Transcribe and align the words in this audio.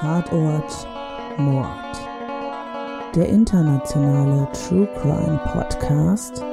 Tatort 0.00 0.86
Mord. 1.38 1.96
Der 3.14 3.30
internationale 3.30 4.46
True 4.52 4.86
Crime 5.00 5.40
Podcast 5.54 6.44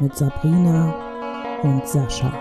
mit 0.00 0.16
Sabrina 0.16 0.94
und 1.62 1.86
Sascha. 1.86 2.32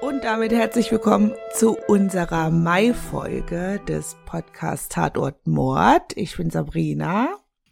Und 0.00 0.22
damit 0.22 0.52
herzlich 0.52 0.92
willkommen 0.92 1.32
zu 1.52 1.76
unserer 1.88 2.50
Mai-Folge 2.50 3.80
des 3.88 4.16
Podcasts 4.26 4.88
Tatort 4.88 5.48
Mord. 5.48 6.12
Ich 6.14 6.36
bin 6.36 6.50
Sabrina. 6.50 7.28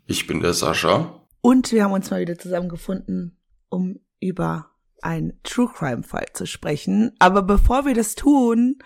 Ich 0.06 0.26
bin 0.26 0.40
der 0.40 0.54
Sascha. 0.54 1.22
Und 1.42 1.70
wir 1.70 1.84
haben 1.84 1.92
uns 1.92 2.10
mal 2.10 2.20
wieder 2.20 2.36
zusammengefunden, 2.38 3.38
um 3.68 4.00
über 4.18 4.66
einen 5.02 5.40
True 5.42 5.70
Crime 5.72 6.02
Fall 6.02 6.26
zu 6.32 6.46
sprechen. 6.46 7.14
Aber 7.18 7.42
bevor 7.42 7.84
wir 7.84 7.94
das 7.94 8.14
tun, 8.14 8.78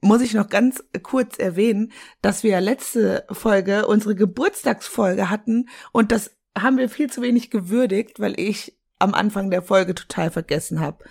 muss 0.00 0.22
ich 0.22 0.34
noch 0.34 0.48
ganz 0.48 0.82
kurz 1.02 1.38
erwähnen, 1.38 1.92
dass 2.22 2.42
wir 2.42 2.60
letzte 2.60 3.26
Folge 3.30 3.86
unsere 3.86 4.14
Geburtstagsfolge 4.14 5.28
hatten 5.30 5.68
und 5.92 6.12
das 6.12 6.36
haben 6.56 6.78
wir 6.78 6.88
viel 6.88 7.10
zu 7.10 7.22
wenig 7.22 7.50
gewürdigt, 7.50 8.20
weil 8.20 8.38
ich 8.38 8.78
am 8.98 9.14
Anfang 9.14 9.50
der 9.50 9.62
Folge 9.62 9.94
total 9.94 10.30
vergessen 10.30 10.80
habe, 10.80 11.04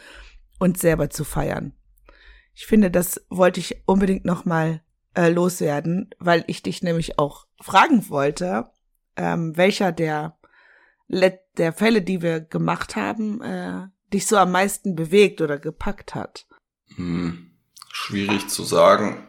uns 0.59 0.79
selber 0.79 1.09
zu 1.09 1.23
feiern. 1.23 1.73
Ich 2.53 2.65
finde, 2.65 2.89
das 2.89 3.25
wollte 3.29 3.59
ich 3.59 3.83
unbedingt 3.85 4.25
noch 4.25 4.45
mal 4.45 4.81
äh, 5.15 5.29
loswerden, 5.29 6.09
weil 6.19 6.43
ich 6.47 6.63
dich 6.63 6.81
nämlich 6.81 7.19
auch 7.19 7.45
fragen 7.61 8.09
wollte, 8.09 8.69
ähm, 9.15 9.55
welcher 9.55 9.91
der 9.91 10.37
der 11.09 11.71
Fälle, 11.71 12.01
die 12.01 12.21
wir 12.21 12.41
gemacht 12.41 12.97
haben, 12.97 13.41
äh, 13.41 13.87
dich 14.13 14.25
so 14.27 14.37
am 14.37 14.51
meisten 14.51 14.95
bewegt 14.95 15.41
oder 15.41 15.57
gepackt 15.57 16.15
hat? 16.15 16.45
Hm, 16.95 17.51
schwierig 17.91 18.47
zu 18.47 18.63
sagen. 18.63 19.27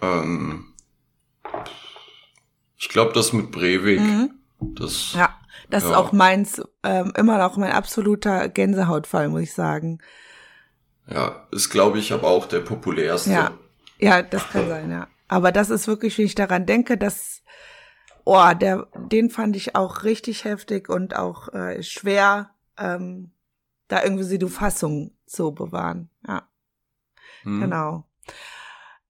Ähm, 0.00 0.74
ich 2.76 2.88
glaube, 2.88 3.12
das 3.12 3.32
mit 3.32 3.50
Breivik, 3.50 4.00
mhm. 4.00 4.30
das. 4.60 5.12
Ja, 5.14 5.38
das 5.70 5.82
ja. 5.82 5.90
ist 5.90 5.96
auch 5.96 6.12
meins, 6.12 6.62
ähm, 6.82 7.12
immer 7.16 7.38
noch 7.38 7.56
mein 7.56 7.72
absoluter 7.72 8.48
Gänsehautfall, 8.48 9.28
muss 9.28 9.42
ich 9.42 9.54
sagen. 9.54 9.98
Ja, 11.06 11.46
ist, 11.50 11.70
glaube 11.70 11.98
ich, 11.98 12.12
aber 12.12 12.28
auch 12.28 12.46
der 12.46 12.60
populärste. 12.60 13.30
Ja. 13.30 13.50
ja, 13.98 14.22
das 14.22 14.48
kann 14.50 14.68
sein, 14.68 14.90
ja. 14.90 15.08
Aber 15.26 15.52
das 15.52 15.70
ist 15.70 15.86
wirklich, 15.88 16.16
wenn 16.16 16.24
ich 16.24 16.34
daran 16.34 16.64
denke, 16.64 16.96
dass, 16.96 17.42
oh, 18.24 18.52
der, 18.58 18.86
den 18.94 19.30
fand 19.30 19.56
ich 19.56 19.74
auch 19.74 20.04
richtig 20.04 20.44
heftig 20.44 20.88
und 20.88 21.16
auch 21.16 21.52
äh, 21.52 21.82
schwer 21.82 22.50
ähm, 22.78 23.32
da 23.88 24.02
irgendwie 24.02 24.38
die 24.38 24.48
Fassung 24.48 25.12
zu 25.26 25.52
bewahren. 25.52 26.10
Ja. 26.26 26.48
Hm. 27.42 27.60
Genau. 27.60 28.04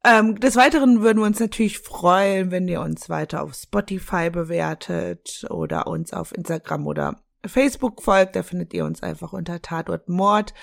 Ähm, 0.05 0.39
des 0.39 0.57
Weiteren 0.57 1.03
würden 1.03 1.19
wir 1.19 1.27
uns 1.27 1.41
natürlich 1.41 1.81
freuen, 1.81 2.51
wenn 2.51 2.69
ihr 2.69 2.81
uns 2.81 3.09
weiter 3.09 3.43
auf 3.43 3.55
Spotify 3.55 4.31
bewertet 4.31 5.45
oder 5.51 5.87
uns 5.87 6.13
auf 6.13 6.33
Instagram 6.33 6.87
oder 6.87 7.21
Facebook 7.45 8.03
folgt. 8.03 8.37
Da 8.37 8.43
findet 8.43 8.73
ihr 8.75 8.85
uns 8.85 9.03
einfach 9.03 9.33
unter 9.33 9.61
Tatort 9.61 10.09
Mord. 10.09 10.55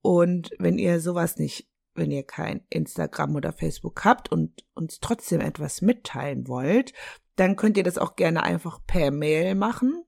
Und 0.00 0.50
wenn 0.58 0.78
ihr 0.78 1.00
sowas 1.00 1.36
nicht, 1.36 1.68
wenn 1.94 2.10
ihr 2.10 2.22
kein 2.22 2.62
Instagram 2.70 3.36
oder 3.36 3.52
Facebook 3.52 4.04
habt 4.04 4.32
und 4.32 4.64
uns 4.74 5.00
trotzdem 5.00 5.40
etwas 5.40 5.82
mitteilen 5.82 6.48
wollt, 6.48 6.94
dann 7.36 7.56
könnt 7.56 7.76
ihr 7.76 7.84
das 7.84 7.98
auch 7.98 8.16
gerne 8.16 8.42
einfach 8.42 8.80
per 8.86 9.10
Mail 9.10 9.54
machen 9.54 10.02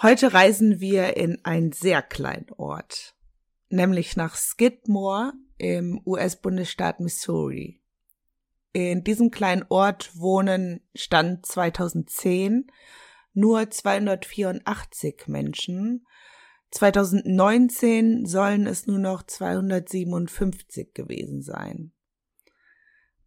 Heute 0.00 0.32
reisen 0.32 0.78
wir 0.80 1.16
in 1.16 1.44
einen 1.44 1.72
sehr 1.72 2.02
kleinen 2.02 2.50
Ort, 2.56 3.16
nämlich 3.68 4.16
nach 4.16 4.36
Skidmore 4.36 5.32
im 5.58 6.00
US-Bundesstaat 6.04 7.00
Missouri. 7.00 7.81
In 8.72 9.04
diesem 9.04 9.30
kleinen 9.30 9.66
Ort 9.68 10.16
wohnen 10.16 10.80
Stand 10.94 11.44
2010 11.44 12.70
nur 13.34 13.70
284 13.70 15.26
Menschen. 15.26 16.06
2019 16.70 18.24
sollen 18.24 18.66
es 18.66 18.86
nur 18.86 18.98
noch 18.98 19.24
257 19.24 20.94
gewesen 20.94 21.42
sein. 21.42 21.92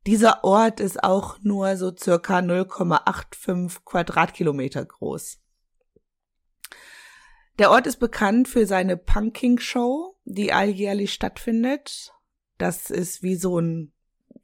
Dieser 0.07 0.43
Ort 0.43 0.79
ist 0.79 1.03
auch 1.03 1.39
nur 1.41 1.77
so 1.77 1.95
circa 1.95 2.39
0,85 2.39 3.83
Quadratkilometer 3.85 4.85
groß. 4.85 5.39
Der 7.57 7.71
Ort 7.71 7.87
ist 7.87 7.97
bekannt 7.97 8.47
für 8.47 8.65
seine 8.65 8.97
Punking 8.97 9.59
Show, 9.59 10.17
die 10.25 10.51
alljährlich 10.51 11.13
stattfindet. 11.13 12.13
Das 12.57 12.89
ist 12.89 13.23
wie 13.23 13.35
so 13.35 13.59
ein 13.59 13.94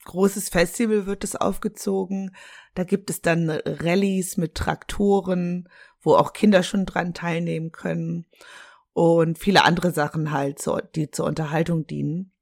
großes 0.05 0.49
Festival 0.49 1.05
wird 1.05 1.23
es 1.23 1.35
aufgezogen. 1.35 2.35
Da 2.75 2.83
gibt 2.83 3.09
es 3.09 3.21
dann 3.21 3.49
Rallyes 3.49 4.37
mit 4.37 4.55
Traktoren, 4.55 5.69
wo 6.01 6.15
auch 6.15 6.33
Kinder 6.33 6.63
schon 6.63 6.85
dran 6.85 7.13
teilnehmen 7.13 7.71
können 7.71 8.25
und 8.93 9.37
viele 9.37 9.63
andere 9.63 9.91
Sachen 9.91 10.31
halt, 10.31 10.63
die 10.95 11.11
zur 11.11 11.25
Unterhaltung 11.25 11.87
dienen. 11.87 12.33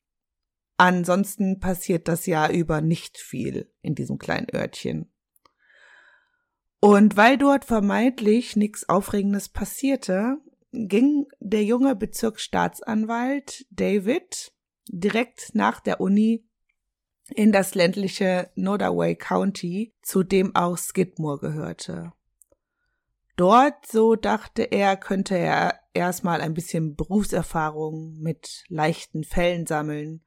Ansonsten 0.77 1.59
passiert 1.59 2.07
das 2.07 2.25
Jahr 2.25 2.51
über 2.51 2.81
nicht 2.81 3.17
viel 3.17 3.71
in 3.81 3.95
diesem 3.95 4.17
kleinen 4.17 4.47
Örtchen. 4.53 5.11
Und 6.79 7.17
weil 7.17 7.37
dort 7.37 7.65
vermeintlich 7.65 8.55
nichts 8.55 8.87
Aufregendes 8.87 9.49
passierte, 9.49 10.37
ging 10.71 11.27
der 11.39 11.65
junge 11.65 11.95
Bezirksstaatsanwalt 11.95 13.65
David 13.69 14.53
direkt 14.87 15.53
nach 15.53 15.81
der 15.81 15.99
Uni 15.99 16.48
in 17.31 17.51
das 17.51 17.75
ländliche 17.75 18.49
Nodaway 18.55 19.15
County, 19.15 19.93
zu 20.01 20.23
dem 20.23 20.55
auch 20.55 20.77
Skidmore 20.77 21.39
gehörte. 21.39 22.13
Dort, 23.35 23.85
so 23.85 24.15
dachte 24.15 24.63
er, 24.63 24.97
könnte 24.97 25.37
er 25.37 25.79
erstmal 25.93 26.41
ein 26.41 26.53
bisschen 26.53 26.95
Berufserfahrung 26.95 28.19
mit 28.19 28.65
leichten 28.67 29.23
Fällen 29.23 29.65
sammeln, 29.65 30.25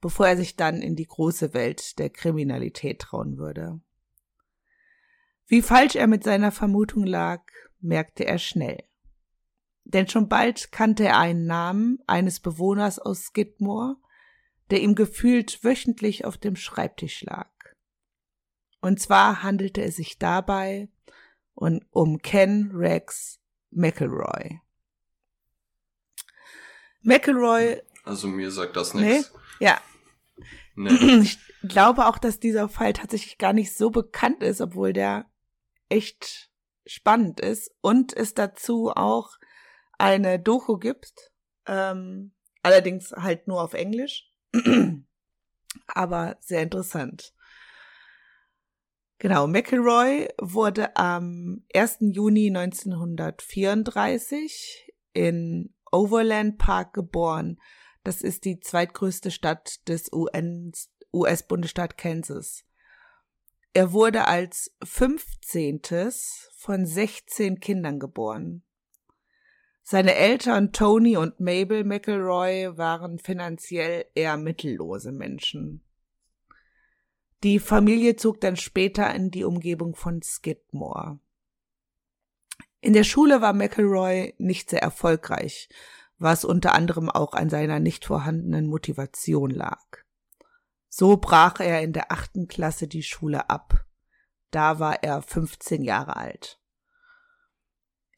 bevor 0.00 0.28
er 0.28 0.36
sich 0.36 0.56
dann 0.56 0.82
in 0.82 0.96
die 0.96 1.06
große 1.06 1.54
Welt 1.54 1.98
der 1.98 2.10
Kriminalität 2.10 3.00
trauen 3.00 3.38
würde. 3.38 3.80
Wie 5.46 5.62
falsch 5.62 5.96
er 5.96 6.08
mit 6.08 6.24
seiner 6.24 6.52
Vermutung 6.52 7.04
lag, 7.04 7.42
merkte 7.80 8.26
er 8.26 8.38
schnell. 8.38 8.84
Denn 9.84 10.08
schon 10.08 10.28
bald 10.28 10.72
kannte 10.72 11.04
er 11.04 11.18
einen 11.18 11.46
Namen 11.46 11.98
eines 12.06 12.40
Bewohners 12.40 12.98
aus 12.98 13.26
Skidmore, 13.26 13.96
der 14.70 14.80
ihm 14.80 14.94
gefühlt 14.94 15.62
wöchentlich 15.64 16.24
auf 16.24 16.36
dem 16.36 16.56
Schreibtisch 16.56 17.22
lag. 17.22 17.50
Und 18.80 19.00
zwar 19.00 19.42
handelte 19.42 19.82
es 19.82 19.96
sich 19.96 20.18
dabei 20.18 20.88
um 21.54 22.22
Ken 22.22 22.70
Rex 22.72 23.40
McElroy. 23.70 24.60
McElroy. 27.02 27.82
Also 28.04 28.28
mir 28.28 28.50
sagt 28.50 28.76
das 28.76 28.94
nichts. 28.94 29.32
Nee? 29.32 29.66
Ja. 29.66 29.80
Nee. 30.74 31.22
Ich 31.62 31.68
glaube 31.68 32.06
auch, 32.06 32.18
dass 32.18 32.38
dieser 32.38 32.68
Fall 32.68 32.92
tatsächlich 32.92 33.36
gar 33.36 33.52
nicht 33.52 33.76
so 33.76 33.90
bekannt 33.90 34.44
ist, 34.44 34.60
obwohl 34.60 34.92
der 34.92 35.26
echt 35.88 36.50
spannend 36.86 37.40
ist 37.40 37.74
und 37.80 38.16
es 38.16 38.34
dazu 38.34 38.92
auch 38.94 39.38
eine 39.98 40.38
Doku 40.38 40.78
gibt, 40.78 41.32
ähm, 41.66 42.32
allerdings 42.62 43.10
halt 43.10 43.48
nur 43.48 43.60
auf 43.60 43.74
Englisch. 43.74 44.27
Aber 45.86 46.36
sehr 46.40 46.62
interessant. 46.62 47.34
Genau, 49.18 49.46
McElroy 49.48 50.28
wurde 50.40 50.96
am 50.96 51.64
1. 51.74 51.98
Juni 52.00 52.46
1934 52.48 54.94
in 55.12 55.74
Overland 55.90 56.58
Park 56.58 56.92
geboren. 56.92 57.58
Das 58.04 58.22
ist 58.22 58.44
die 58.44 58.60
zweitgrößte 58.60 59.32
Stadt 59.32 59.88
des 59.88 60.12
US-Bundesstaat 60.12 61.98
Kansas. 61.98 62.64
Er 63.74 63.92
wurde 63.92 64.26
als 64.26 64.74
15. 64.84 65.82
von 66.56 66.86
16 66.86 67.60
Kindern 67.60 67.98
geboren. 67.98 68.64
Seine 69.90 70.16
Eltern 70.16 70.72
Tony 70.72 71.16
und 71.16 71.40
Mabel 71.40 71.82
McElroy 71.82 72.76
waren 72.76 73.18
finanziell 73.18 74.04
eher 74.14 74.36
mittellose 74.36 75.12
Menschen. 75.12 75.82
Die 77.42 77.58
Familie 77.58 78.14
zog 78.16 78.38
dann 78.42 78.56
später 78.56 79.14
in 79.14 79.30
die 79.30 79.44
Umgebung 79.44 79.94
von 79.94 80.20
Skidmore. 80.20 81.20
In 82.82 82.92
der 82.92 83.04
Schule 83.04 83.40
war 83.40 83.54
McElroy 83.54 84.34
nicht 84.36 84.68
sehr 84.68 84.82
erfolgreich, 84.82 85.70
was 86.18 86.44
unter 86.44 86.74
anderem 86.74 87.08
auch 87.08 87.32
an 87.32 87.48
seiner 87.48 87.80
nicht 87.80 88.04
vorhandenen 88.04 88.66
Motivation 88.66 89.48
lag. 89.48 89.86
So 90.90 91.16
brach 91.16 91.60
er 91.60 91.80
in 91.80 91.94
der 91.94 92.12
achten 92.12 92.46
Klasse 92.46 92.88
die 92.88 93.02
Schule 93.02 93.48
ab. 93.48 93.86
Da 94.50 94.80
war 94.80 95.02
er 95.02 95.22
15 95.22 95.82
Jahre 95.82 96.16
alt. 96.16 96.60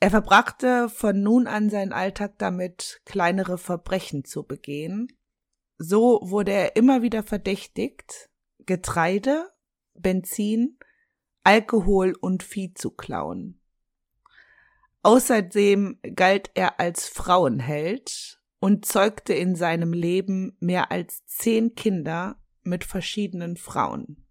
Er 0.02 0.10
verbrachte 0.10 0.88
von 0.88 1.22
nun 1.22 1.46
an 1.46 1.68
seinen 1.68 1.92
Alltag 1.92 2.38
damit, 2.38 3.02
kleinere 3.04 3.58
Verbrechen 3.58 4.24
zu 4.24 4.44
begehen. 4.44 5.12
So 5.76 6.20
wurde 6.22 6.52
er 6.52 6.76
immer 6.76 7.02
wieder 7.02 7.22
verdächtigt, 7.22 8.30
Getreide, 8.60 9.50
Benzin, 9.92 10.78
Alkohol 11.44 12.14
und 12.18 12.42
Vieh 12.42 12.72
zu 12.72 12.90
klauen. 12.90 13.60
Außerdem 15.02 15.98
galt 16.14 16.50
er 16.54 16.80
als 16.80 17.06
Frauenheld 17.06 18.40
und 18.58 18.86
zeugte 18.86 19.34
in 19.34 19.54
seinem 19.54 19.92
Leben 19.92 20.56
mehr 20.60 20.90
als 20.90 21.26
zehn 21.26 21.74
Kinder 21.74 22.36
mit 22.62 22.84
verschiedenen 22.84 23.56
Frauen. 23.56 24.26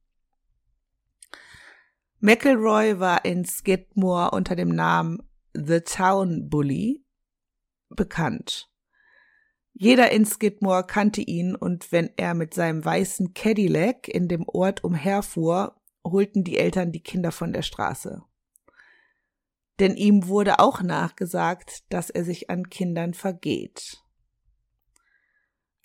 McElroy 2.20 3.00
war 3.00 3.24
in 3.24 3.46
Skidmore 3.46 4.32
unter 4.32 4.56
dem 4.56 4.70
Namen 4.70 5.29
The 5.54 5.82
Town 5.82 6.50
Bully 6.50 7.04
bekannt. 7.90 8.70
Jeder 9.74 10.12
in 10.12 10.26
Skidmore 10.26 10.86
kannte 10.86 11.22
ihn 11.22 11.56
und 11.56 11.92
wenn 11.92 12.10
er 12.18 12.34
mit 12.34 12.54
seinem 12.54 12.84
weißen 12.84 13.34
Cadillac 13.34 14.08
in 14.08 14.28
dem 14.28 14.48
Ort 14.48 14.84
umherfuhr, 14.84 15.80
holten 16.04 16.44
die 16.44 16.58
Eltern 16.58 16.92
die 16.92 17.02
Kinder 17.02 17.32
von 17.32 17.54
der 17.54 17.62
Straße. 17.62 18.24
Denn 19.80 19.96
ihm 19.96 20.28
wurde 20.28 20.60
auch 20.60 20.82
nachgesagt, 20.82 21.84
dass 21.90 22.10
er 22.10 22.26
sich 22.26 22.50
an 22.50 22.70
Kindern 22.70 23.14
vergeht. 23.14 24.04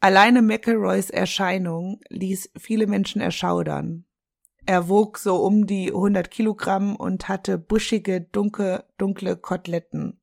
Alleine 0.01 0.43
McElroys 0.43 1.09
Erscheinung 1.11 2.01
ließ 2.09 2.51
viele 2.59 2.87
Menschen 2.87 3.23
erschaudern. 3.23 4.05
Er 4.67 4.89
wog 4.89 5.19
so 5.19 5.37
um 5.37 5.67
die 5.67 5.89
100 5.89 6.31
Kilogramm 6.31 6.97
und 6.97 7.29
hatte 7.29 7.59
buschige, 7.59 8.23
dunkle, 8.23 8.85
dunkle 8.97 9.37
Koteletten. 9.37 10.21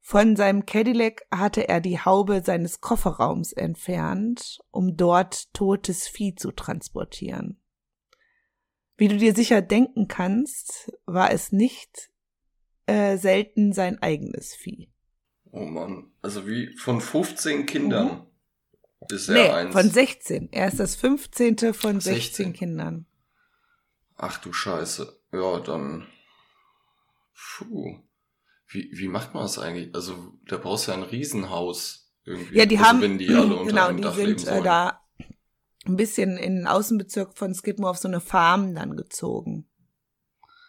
Von 0.00 0.36
seinem 0.36 0.64
Cadillac 0.64 1.26
hatte 1.30 1.68
er 1.68 1.80
die 1.80 2.00
Haube 2.00 2.42
seines 2.44 2.80
Kofferraums 2.80 3.52
entfernt, 3.52 4.60
um 4.70 4.96
dort 4.96 5.52
totes 5.54 6.08
Vieh 6.08 6.34
zu 6.34 6.52
transportieren. 6.52 7.60
Wie 8.96 9.08
du 9.08 9.16
dir 9.16 9.34
sicher 9.34 9.62
denken 9.62 10.08
kannst, 10.08 10.92
war 11.06 11.32
es 11.32 11.52
nicht 11.52 12.10
äh, 12.86 13.16
selten 13.16 13.72
sein 13.72 14.00
eigenes 14.02 14.54
Vieh. 14.54 14.90
Oh 15.52 15.64
Mann, 15.64 16.12
also 16.22 16.46
wie 16.46 16.76
von 16.76 17.00
15 17.00 17.66
Kindern. 17.66 18.06
Mhm. 18.06 18.29
Ist 19.08 19.28
er 19.28 19.34
nee, 19.34 19.48
eins? 19.48 19.72
von 19.72 19.88
16. 19.88 20.52
Er 20.52 20.68
ist 20.68 20.80
das 20.80 20.96
15. 20.96 21.72
von 21.72 22.00
16, 22.00 22.02
16 22.02 22.52
Kindern. 22.52 23.06
Ach 24.16 24.38
du 24.38 24.52
Scheiße. 24.52 25.20
Ja, 25.32 25.60
dann. 25.60 26.06
Puh. 27.34 27.98
Wie, 28.68 28.90
wie 28.92 29.08
macht 29.08 29.34
man 29.34 29.44
das 29.44 29.58
eigentlich? 29.58 29.94
Also, 29.94 30.34
da 30.46 30.58
brauchst 30.58 30.86
du 30.86 30.92
ja 30.92 30.98
ein 30.98 31.02
Riesenhaus 31.02 32.12
irgendwie. 32.24 32.56
Ja, 32.56 32.66
die 32.66 32.76
also, 32.76 32.88
haben, 32.88 33.00
wenn 33.00 33.18
die 33.18 33.28
alle 33.30 33.56
unter 33.56 33.64
genau, 33.64 33.86
einem 33.88 33.96
die 33.96 34.02
Dach 34.02 34.14
sind 34.14 34.46
äh, 34.46 34.62
da 34.62 35.00
ein 35.86 35.96
bisschen 35.96 36.36
in 36.36 36.56
den 36.56 36.66
Außenbezirk 36.66 37.36
von 37.36 37.54
Skidmore 37.54 37.90
auf 37.90 37.98
so 37.98 38.08
eine 38.08 38.20
Farm 38.20 38.74
dann 38.74 38.96
gezogen. 38.96 39.68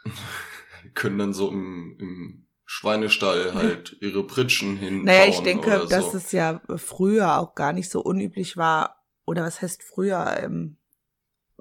können 0.93 1.19
dann 1.19 1.33
so 1.33 1.49
im, 1.49 1.97
im 1.99 2.47
Schweinestall 2.73 3.53
halt 3.53 3.97
ihre 3.99 4.25
Pritschen 4.25 4.77
hin. 4.77 5.03
Naja, 5.03 5.25
ich 5.25 5.41
denke, 5.41 5.85
dass 5.89 6.13
es 6.13 6.31
ja 6.31 6.61
früher 6.77 7.37
auch 7.37 7.53
gar 7.53 7.73
nicht 7.73 7.91
so 7.91 7.99
unüblich 7.99 8.55
war, 8.55 9.03
oder 9.25 9.43
was 9.43 9.61
heißt 9.61 9.83
früher, 9.83 10.39
ähm, 10.41 10.77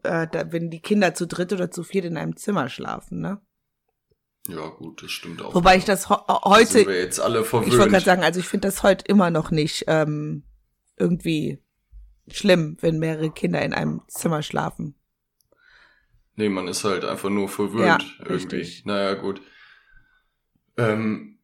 äh, 0.05 0.29
da, 0.31 0.53
wenn 0.53 0.71
die 0.71 0.81
Kinder 0.81 1.13
zu 1.13 1.27
dritt 1.27 1.53
oder 1.53 1.69
zu 1.73 1.83
viert 1.83 2.05
in 2.05 2.17
einem 2.17 2.37
Zimmer 2.37 2.69
schlafen, 2.69 3.21
ne? 3.21 3.41
Ja, 4.47 4.69
gut, 4.69 5.03
das 5.03 5.11
stimmt 5.11 5.43
auch. 5.43 5.53
Wobei 5.53 5.79
ich 5.79 5.85
das 5.85 6.09
ho 6.11 6.17
heute. 6.45 6.67
Sind 6.67 6.87
wir 6.87 7.01
jetzt 7.01 7.19
alle 7.19 7.43
verwöhnt. 7.43 7.73
Ich 7.73 7.77
wollte 7.77 7.91
gerade 7.91 8.05
sagen, 8.05 8.23
also 8.23 8.39
ich 8.39 8.47
finde 8.47 8.69
das 8.69 8.85
heute 8.85 9.05
immer 9.07 9.31
noch 9.31 9.51
nicht 9.51 9.87
ähm, 9.89 10.45
irgendwie 10.97 11.61
schlimm, 12.29 12.77
wenn 12.83 13.01
mehrere 13.01 13.33
Kinder 13.33 13.61
in 13.63 13.75
einem 13.75 14.03
Zimmer 14.07 14.45
schlafen. 14.45 14.95
Nee, 16.37 16.51
man 16.51 16.69
ist 16.69 16.85
halt 16.85 17.05
einfach 17.05 17.31
nur 17.31 17.49
verwöhnt 17.49 17.85
ja, 17.85 17.99
irgendwie. 18.21 18.33
Richtig. 18.33 18.85
Naja, 18.85 19.15
gut. 19.15 19.43
Ähm, 20.81 21.39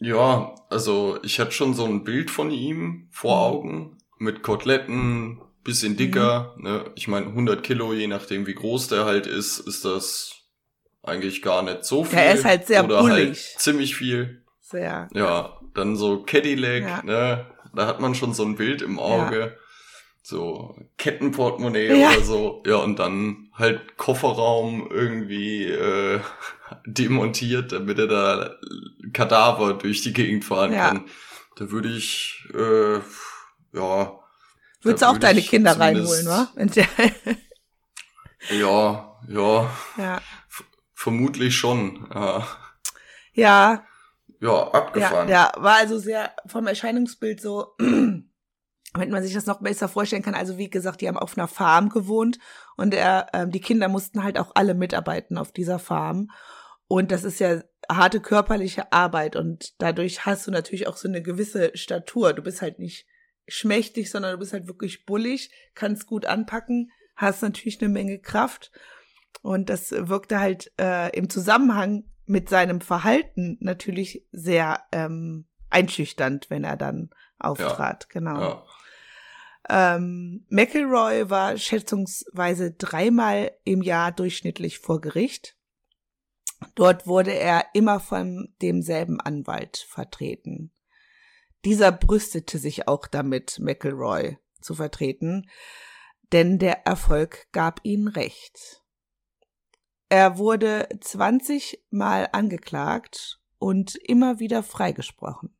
ja, 0.00 0.54
also 0.70 1.18
ich 1.22 1.38
hatte 1.38 1.52
schon 1.52 1.74
so 1.74 1.84
ein 1.84 2.04
Bild 2.04 2.30
von 2.30 2.50
ihm 2.50 3.08
vor 3.10 3.36
mhm. 3.36 3.54
Augen 3.54 3.98
mit 4.18 4.42
Koteletten, 4.42 5.40
bisschen 5.64 5.96
dicker. 5.96 6.54
Mhm. 6.56 6.62
Ne? 6.64 6.84
Ich 6.94 7.08
meine, 7.08 7.26
100 7.26 7.62
Kilo, 7.62 7.92
je 7.92 8.06
nachdem 8.06 8.46
wie 8.46 8.54
groß 8.54 8.88
der 8.88 9.04
halt 9.04 9.26
ist, 9.26 9.60
ist 9.60 9.84
das 9.84 10.34
eigentlich 11.02 11.42
gar 11.42 11.62
nicht 11.62 11.84
so 11.84 12.04
viel. 12.04 12.18
Ja, 12.18 12.24
er 12.24 12.34
ist 12.34 12.44
halt 12.44 12.66
sehr 12.66 12.84
oder 12.84 13.00
bullig. 13.00 13.28
Halt 13.28 13.60
ziemlich 13.60 13.96
viel. 13.96 14.42
Sehr. 14.60 15.08
Ja, 15.12 15.58
dann 15.74 15.96
so 15.96 16.22
Cadillac, 16.22 16.82
ja. 16.82 17.02
ne? 17.02 17.46
Da 17.74 17.86
hat 17.86 18.00
man 18.00 18.14
schon 18.14 18.34
so 18.34 18.44
ein 18.44 18.56
Bild 18.56 18.82
im 18.82 18.98
Auge. 18.98 19.40
Ja. 19.40 19.61
So 20.22 20.76
Kettenportemonnaie 20.98 22.00
ja. 22.00 22.10
oder 22.10 22.22
so. 22.22 22.62
Ja, 22.64 22.76
und 22.76 22.98
dann 22.98 23.50
halt 23.54 23.96
Kofferraum 23.96 24.88
irgendwie 24.90 25.64
äh, 25.64 26.20
demontiert, 26.86 27.72
damit 27.72 27.98
er 27.98 28.06
da 28.06 28.54
Kadaver 29.12 29.74
durch 29.74 30.02
die 30.02 30.12
Gegend 30.12 30.44
fahren 30.44 30.72
ja. 30.72 30.88
kann. 30.88 31.04
Da 31.56 31.70
würde 31.70 31.88
ich, 31.88 32.48
äh, 32.54 33.00
ja. 33.76 34.18
Würdest 34.80 35.02
du 35.02 35.06
auch 35.06 35.18
deine 35.18 35.42
Kinder 35.42 35.78
reinholen, 35.78 36.26
wa? 36.26 36.48
ja, 38.50 39.18
ja. 39.28 39.70
Ja. 39.98 40.20
Vermutlich 40.94 41.56
schon, 41.56 42.08
ja. 42.14 42.46
Ja. 43.34 43.84
Ja, 44.40 44.68
abgefahren. 44.72 45.28
Ja, 45.28 45.52
ja, 45.54 45.62
war 45.62 45.76
also 45.76 45.98
sehr 45.98 46.32
vom 46.46 46.66
Erscheinungsbild 46.66 47.40
so, 47.40 47.76
damit 48.92 49.10
man 49.10 49.22
sich 49.22 49.34
das 49.34 49.46
noch 49.46 49.60
besser 49.60 49.88
vorstellen 49.88 50.22
kann. 50.22 50.34
Also 50.34 50.58
wie 50.58 50.70
gesagt, 50.70 51.00
die 51.00 51.08
haben 51.08 51.18
auf 51.18 51.36
einer 51.36 51.48
Farm 51.48 51.88
gewohnt 51.88 52.38
und 52.76 52.94
er, 52.94 53.28
ähm, 53.32 53.50
die 53.50 53.60
Kinder 53.60 53.88
mussten 53.88 54.22
halt 54.22 54.38
auch 54.38 54.52
alle 54.54 54.74
mitarbeiten 54.74 55.38
auf 55.38 55.52
dieser 55.52 55.78
Farm. 55.78 56.30
Und 56.88 57.10
das 57.10 57.24
ist 57.24 57.40
ja 57.40 57.62
harte 57.90 58.20
körperliche 58.20 58.92
Arbeit 58.92 59.34
und 59.34 59.80
dadurch 59.80 60.26
hast 60.26 60.46
du 60.46 60.50
natürlich 60.50 60.86
auch 60.86 60.96
so 60.96 61.08
eine 61.08 61.22
gewisse 61.22 61.70
Statur. 61.74 62.34
Du 62.34 62.42
bist 62.42 62.60
halt 62.60 62.78
nicht 62.78 63.06
schmächtig, 63.48 64.10
sondern 64.10 64.32
du 64.32 64.38
bist 64.38 64.52
halt 64.52 64.66
wirklich 64.66 65.06
bullig, 65.06 65.50
kannst 65.74 66.06
gut 66.06 66.26
anpacken, 66.26 66.90
hast 67.16 67.42
natürlich 67.42 67.80
eine 67.80 67.88
Menge 67.88 68.18
Kraft. 68.18 68.72
Und 69.40 69.70
das 69.70 69.90
wirkte 69.90 70.38
halt 70.38 70.70
äh, 70.78 71.16
im 71.16 71.28
Zusammenhang 71.30 72.04
mit 72.26 72.48
seinem 72.48 72.80
Verhalten 72.80 73.56
natürlich 73.60 74.26
sehr 74.30 74.82
ähm, 74.92 75.46
einschüchternd, 75.70 76.50
wenn 76.50 76.64
er 76.64 76.76
dann 76.76 77.10
auftrat. 77.38 78.04
Ja, 78.04 78.20
genau. 78.20 78.40
Ja. 78.40 78.64
Ähm, 79.74 80.44
McElroy 80.50 81.30
war 81.30 81.56
schätzungsweise 81.56 82.72
dreimal 82.72 83.52
im 83.64 83.80
Jahr 83.80 84.12
durchschnittlich 84.12 84.78
vor 84.78 85.00
Gericht. 85.00 85.56
Dort 86.74 87.06
wurde 87.06 87.32
er 87.32 87.64
immer 87.72 87.98
von 87.98 88.54
demselben 88.60 89.18
Anwalt 89.18 89.78
vertreten. 89.88 90.72
Dieser 91.64 91.90
brüstete 91.90 92.58
sich 92.58 92.86
auch 92.86 93.06
damit, 93.06 93.60
McElroy 93.60 94.36
zu 94.60 94.74
vertreten, 94.74 95.48
denn 96.32 96.58
der 96.58 96.86
Erfolg 96.86 97.46
gab 97.52 97.80
ihm 97.82 98.08
recht. 98.08 98.82
Er 100.10 100.36
wurde 100.36 100.86
20 101.00 101.82
Mal 101.88 102.28
angeklagt 102.32 103.40
und 103.58 103.96
immer 103.96 104.38
wieder 104.38 104.62
freigesprochen. 104.62 105.56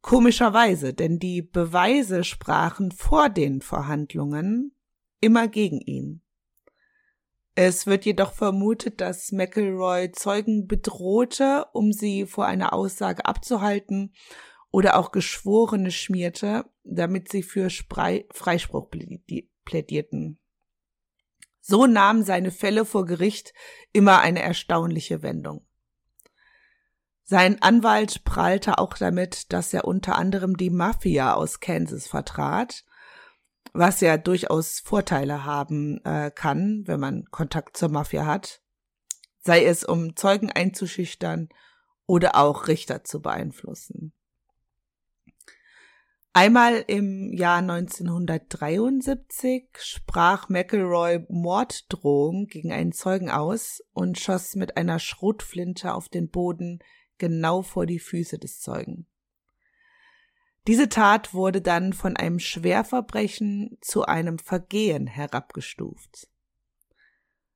Komischerweise, 0.00 0.94
denn 0.94 1.18
die 1.18 1.42
Beweise 1.42 2.24
sprachen 2.24 2.92
vor 2.92 3.28
den 3.28 3.60
Verhandlungen 3.60 4.72
immer 5.20 5.48
gegen 5.48 5.80
ihn. 5.80 6.22
Es 7.54 7.86
wird 7.86 8.04
jedoch 8.04 8.32
vermutet, 8.32 9.00
dass 9.00 9.32
McElroy 9.32 10.12
Zeugen 10.12 10.68
bedrohte, 10.68 11.66
um 11.72 11.92
sie 11.92 12.24
vor 12.24 12.46
einer 12.46 12.72
Aussage 12.72 13.24
abzuhalten 13.24 14.14
oder 14.70 14.96
auch 14.96 15.10
Geschworene 15.10 15.90
schmierte, 15.90 16.66
damit 16.84 17.30
sie 17.32 17.42
für 17.42 17.68
Sprei 17.68 18.26
Freispruch 18.30 18.88
plädierten. 19.64 20.38
So 21.60 21.86
nahmen 21.86 22.22
seine 22.22 22.50
Fälle 22.50 22.84
vor 22.84 23.04
Gericht 23.04 23.52
immer 23.92 24.20
eine 24.20 24.40
erstaunliche 24.40 25.22
Wendung. 25.22 25.67
Sein 27.30 27.60
Anwalt 27.60 28.24
prahlte 28.24 28.78
auch 28.78 28.96
damit, 28.96 29.52
dass 29.52 29.74
er 29.74 29.84
unter 29.84 30.16
anderem 30.16 30.56
die 30.56 30.70
Mafia 30.70 31.34
aus 31.34 31.60
Kansas 31.60 32.06
vertrat 32.06 32.84
was 33.72 34.00
ja 34.00 34.16
durchaus 34.16 34.80
Vorteile 34.80 35.44
haben 35.44 36.04
äh, 36.04 36.32
kann, 36.34 36.82
wenn 36.86 36.98
man 37.00 37.26
Kontakt 37.30 37.76
zur 37.76 37.90
Mafia 37.90 38.26
hat. 38.26 38.62
sei 39.40 39.64
es 39.64 39.84
um 39.84 40.16
Zeugen 40.16 40.50
einzuschüchtern 40.50 41.48
oder 42.06 42.34
auch 42.36 42.66
Richter 42.66 43.04
zu 43.04 43.22
beeinflussen. 43.22 44.12
Einmal 46.34 46.84
im 46.86 47.32
Jahr 47.32 47.58
1973 47.58 49.68
sprach 49.78 50.50
McElroy 50.50 51.24
Morddrohung 51.28 52.46
gegen 52.46 52.72
einen 52.72 52.92
Zeugen 52.92 53.30
aus 53.30 53.82
und 53.92 54.18
schoss 54.18 54.54
mit 54.54 54.76
einer 54.76 54.98
Schrotflinte 54.98 55.94
auf 55.94 56.10
den 56.10 56.28
Boden 56.28 56.80
genau 57.18 57.62
vor 57.62 57.86
die 57.86 57.98
Füße 57.98 58.38
des 58.38 58.60
Zeugen. 58.60 59.06
Diese 60.66 60.88
Tat 60.88 61.32
wurde 61.32 61.62
dann 61.62 61.94
von 61.94 62.16
einem 62.16 62.38
Schwerverbrechen 62.38 63.78
zu 63.80 64.04
einem 64.04 64.38
Vergehen 64.38 65.06
herabgestuft. 65.06 66.28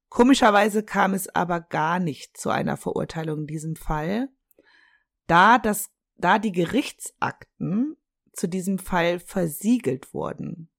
Komischerweise 0.08 0.82
kam 0.82 1.14
es 1.14 1.28
aber 1.28 1.60
gar 1.60 1.98
nicht 1.98 2.36
zu 2.36 2.50
einer 2.50 2.76
Verurteilung 2.76 3.40
in 3.40 3.46
diesem 3.46 3.76
Fall, 3.76 4.28
da 5.26 5.58
das, 5.58 5.90
da 6.16 6.38
die 6.38 6.52
Gerichtsakten 6.52 7.96
zu 8.32 8.48
diesem 8.48 8.78
Fall 8.78 9.20
versiegelt 9.20 10.12
wurden, 10.14 10.70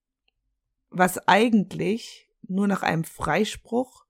was 0.90 1.28
eigentlich 1.28 2.30
nur 2.42 2.68
nach 2.68 2.84
einem 2.84 3.04
Freispruch 3.04 4.06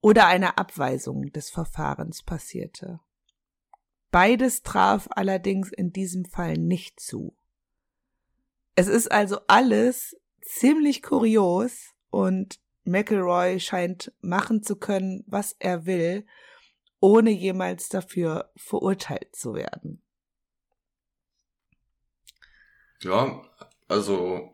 oder 0.00 0.26
einer 0.26 0.58
Abweisung 0.58 1.32
des 1.32 1.50
Verfahrens 1.50 2.22
passierte. 2.22 3.00
Beides 4.10 4.62
traf 4.62 5.08
allerdings 5.10 5.70
in 5.70 5.92
diesem 5.92 6.24
Fall 6.24 6.54
nicht 6.54 6.98
zu. 7.00 7.36
Es 8.74 8.88
ist 8.88 9.10
also 9.10 9.40
alles 9.48 10.16
ziemlich 10.40 11.02
kurios 11.02 11.94
und 12.10 12.58
McElroy 12.84 13.60
scheint 13.60 14.12
machen 14.20 14.62
zu 14.62 14.76
können, 14.76 15.24
was 15.26 15.54
er 15.58 15.84
will, 15.84 16.26
ohne 17.00 17.30
jemals 17.30 17.88
dafür 17.88 18.50
verurteilt 18.56 19.36
zu 19.36 19.54
werden. 19.54 20.02
Ja, 23.00 23.42
also 23.88 24.52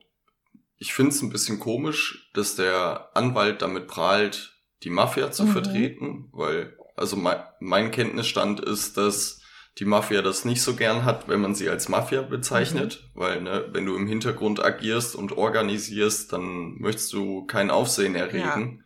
ich 0.78 0.92
finde 0.92 1.12
es 1.12 1.22
ein 1.22 1.30
bisschen 1.30 1.60
komisch, 1.60 2.30
dass 2.34 2.56
der 2.56 3.10
Anwalt 3.14 3.62
damit 3.62 3.86
prahlt, 3.86 4.60
die 4.82 4.90
Mafia 4.90 5.30
zu 5.30 5.44
mhm. 5.44 5.52
vertreten, 5.52 6.28
weil 6.32 6.76
also 6.96 7.16
mein, 7.16 7.42
mein 7.60 7.90
Kenntnisstand 7.90 8.60
ist, 8.60 8.96
dass 8.96 9.40
die 9.78 9.84
Mafia 9.84 10.22
das 10.22 10.44
nicht 10.44 10.62
so 10.62 10.76
gern 10.76 11.04
hat, 11.04 11.28
wenn 11.28 11.40
man 11.40 11.54
sie 11.54 11.68
als 11.68 11.88
Mafia 11.88 12.22
bezeichnet, 12.22 13.02
mhm. 13.14 13.20
weil 13.20 13.40
ne, 13.40 13.68
wenn 13.72 13.86
du 13.86 13.96
im 13.96 14.06
Hintergrund 14.06 14.64
agierst 14.64 15.16
und 15.16 15.32
organisierst, 15.32 16.32
dann 16.32 16.76
möchtest 16.78 17.12
du 17.12 17.44
kein 17.46 17.70
Aufsehen 17.70 18.14
erregen. 18.14 18.84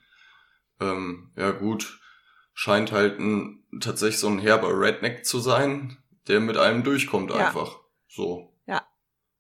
Ja, 0.80 0.92
ähm, 0.92 1.30
ja 1.37 1.50
gut, 1.50 2.00
scheint 2.54 2.92
halt 2.92 3.18
ein, 3.21 3.64
tatsächlich 3.80 4.18
so 4.18 4.28
ein 4.28 4.38
herber 4.38 4.71
Redneck 4.71 5.26
zu 5.26 5.40
sein, 5.40 5.99
der 6.26 6.40
mit 6.40 6.57
einem 6.57 6.85
durchkommt 6.85 7.30
ja. 7.30 7.47
einfach. 7.47 7.80
So. 8.09 8.54
Ja. 8.66 8.87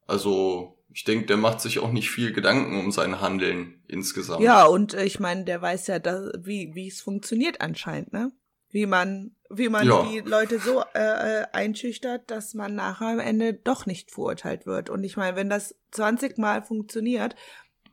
Also 0.06 0.78
ich 0.90 1.04
denke, 1.04 1.26
der 1.26 1.36
macht 1.36 1.60
sich 1.60 1.78
auch 1.78 1.92
nicht 1.92 2.10
viel 2.10 2.32
Gedanken 2.32 2.78
um 2.78 2.92
sein 2.92 3.20
Handeln 3.20 3.82
insgesamt. 3.88 4.42
Ja, 4.42 4.66
und 4.66 4.94
äh, 4.94 5.04
ich 5.04 5.18
meine, 5.18 5.44
der 5.44 5.62
weiß 5.62 5.86
ja, 5.86 5.98
dass, 5.98 6.30
wie 6.40 6.74
wie 6.74 6.88
es 6.88 7.00
funktioniert 7.00 7.60
anscheinend, 7.60 8.12
ne? 8.12 8.32
Wie 8.70 8.84
man 8.84 9.34
wie 9.50 9.68
man 9.68 9.86
ja. 9.86 10.02
die 10.02 10.20
Leute 10.20 10.58
so 10.58 10.82
äh, 10.94 11.40
äh, 11.40 11.46
einschüchtert, 11.52 12.30
dass 12.30 12.54
man 12.54 12.74
nachher 12.74 13.08
am 13.08 13.20
Ende 13.20 13.54
doch 13.54 13.86
nicht 13.86 14.10
verurteilt 14.10 14.66
wird. 14.66 14.90
Und 14.90 15.04
ich 15.04 15.16
meine, 15.16 15.36
wenn 15.36 15.48
das 15.48 15.74
20 15.92 16.38
Mal 16.38 16.62
funktioniert, 16.62 17.34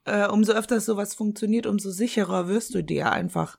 äh, 0.06 0.28
umso 0.28 0.54
öfter 0.54 0.80
sowas 0.80 1.16
funktioniert, 1.16 1.66
umso 1.66 1.92
sicherer 1.92 2.48
wirst 2.48 2.76
du 2.76 2.84
dir 2.84 3.12
einfach 3.12 3.58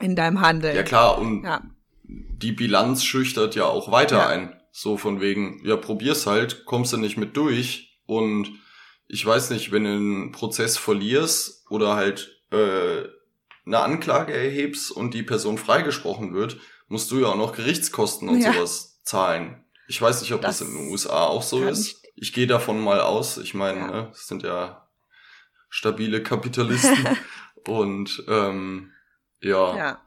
in 0.00 0.16
deinem 0.16 0.40
Handeln. 0.40 0.76
Ja 0.76 0.82
klar, 0.82 1.18
und 1.18 1.44
ja. 1.44 1.62
die 2.02 2.52
Bilanz 2.52 3.04
schüchtert 3.04 3.54
ja 3.54 3.66
auch 3.66 3.90
weiter 3.90 4.18
ja. 4.18 4.28
ein. 4.28 4.60
So 4.72 4.96
von 4.96 5.20
wegen, 5.20 5.60
ja, 5.64 5.76
probier's 5.76 6.26
halt, 6.26 6.64
kommst 6.64 6.92
du 6.92 6.96
nicht 6.96 7.16
mit 7.16 7.36
durch. 7.36 8.00
Und 8.06 8.50
ich 9.06 9.24
weiß 9.24 9.50
nicht, 9.50 9.70
wenn 9.70 9.84
du 9.84 9.90
einen 9.90 10.32
Prozess 10.32 10.76
verlierst 10.76 11.70
oder 11.70 11.94
halt 11.94 12.42
äh, 12.50 13.04
eine 13.66 13.78
Anklage 13.80 14.32
erhebst 14.32 14.90
und 14.90 15.14
die 15.14 15.22
Person 15.22 15.58
freigesprochen 15.58 16.34
wird, 16.34 16.58
musst 16.88 17.10
du 17.10 17.20
ja 17.20 17.28
auch 17.28 17.36
noch 17.36 17.54
Gerichtskosten 17.54 18.28
und 18.28 18.40
ja. 18.40 18.52
sowas 18.52 19.00
zahlen. 19.02 19.64
Ich 19.88 20.00
weiß 20.00 20.20
nicht, 20.20 20.32
ob 20.32 20.42
das, 20.42 20.58
das 20.58 20.68
in 20.68 20.74
den 20.74 20.88
USA 20.90 21.24
auch 21.24 21.42
so 21.42 21.62
ist. 21.64 22.02
Ich 22.16 22.32
gehe 22.32 22.46
davon 22.46 22.80
mal 22.80 23.00
aus. 23.00 23.38
Ich 23.38 23.54
meine, 23.54 23.80
ja. 23.80 23.86
ne, 23.86 24.08
es 24.12 24.26
sind 24.26 24.42
ja 24.42 24.88
stabile 25.68 26.22
Kapitalisten. 26.22 27.06
und 27.68 28.24
ähm, 28.28 28.92
ja, 29.40 29.76
ja, 29.76 30.02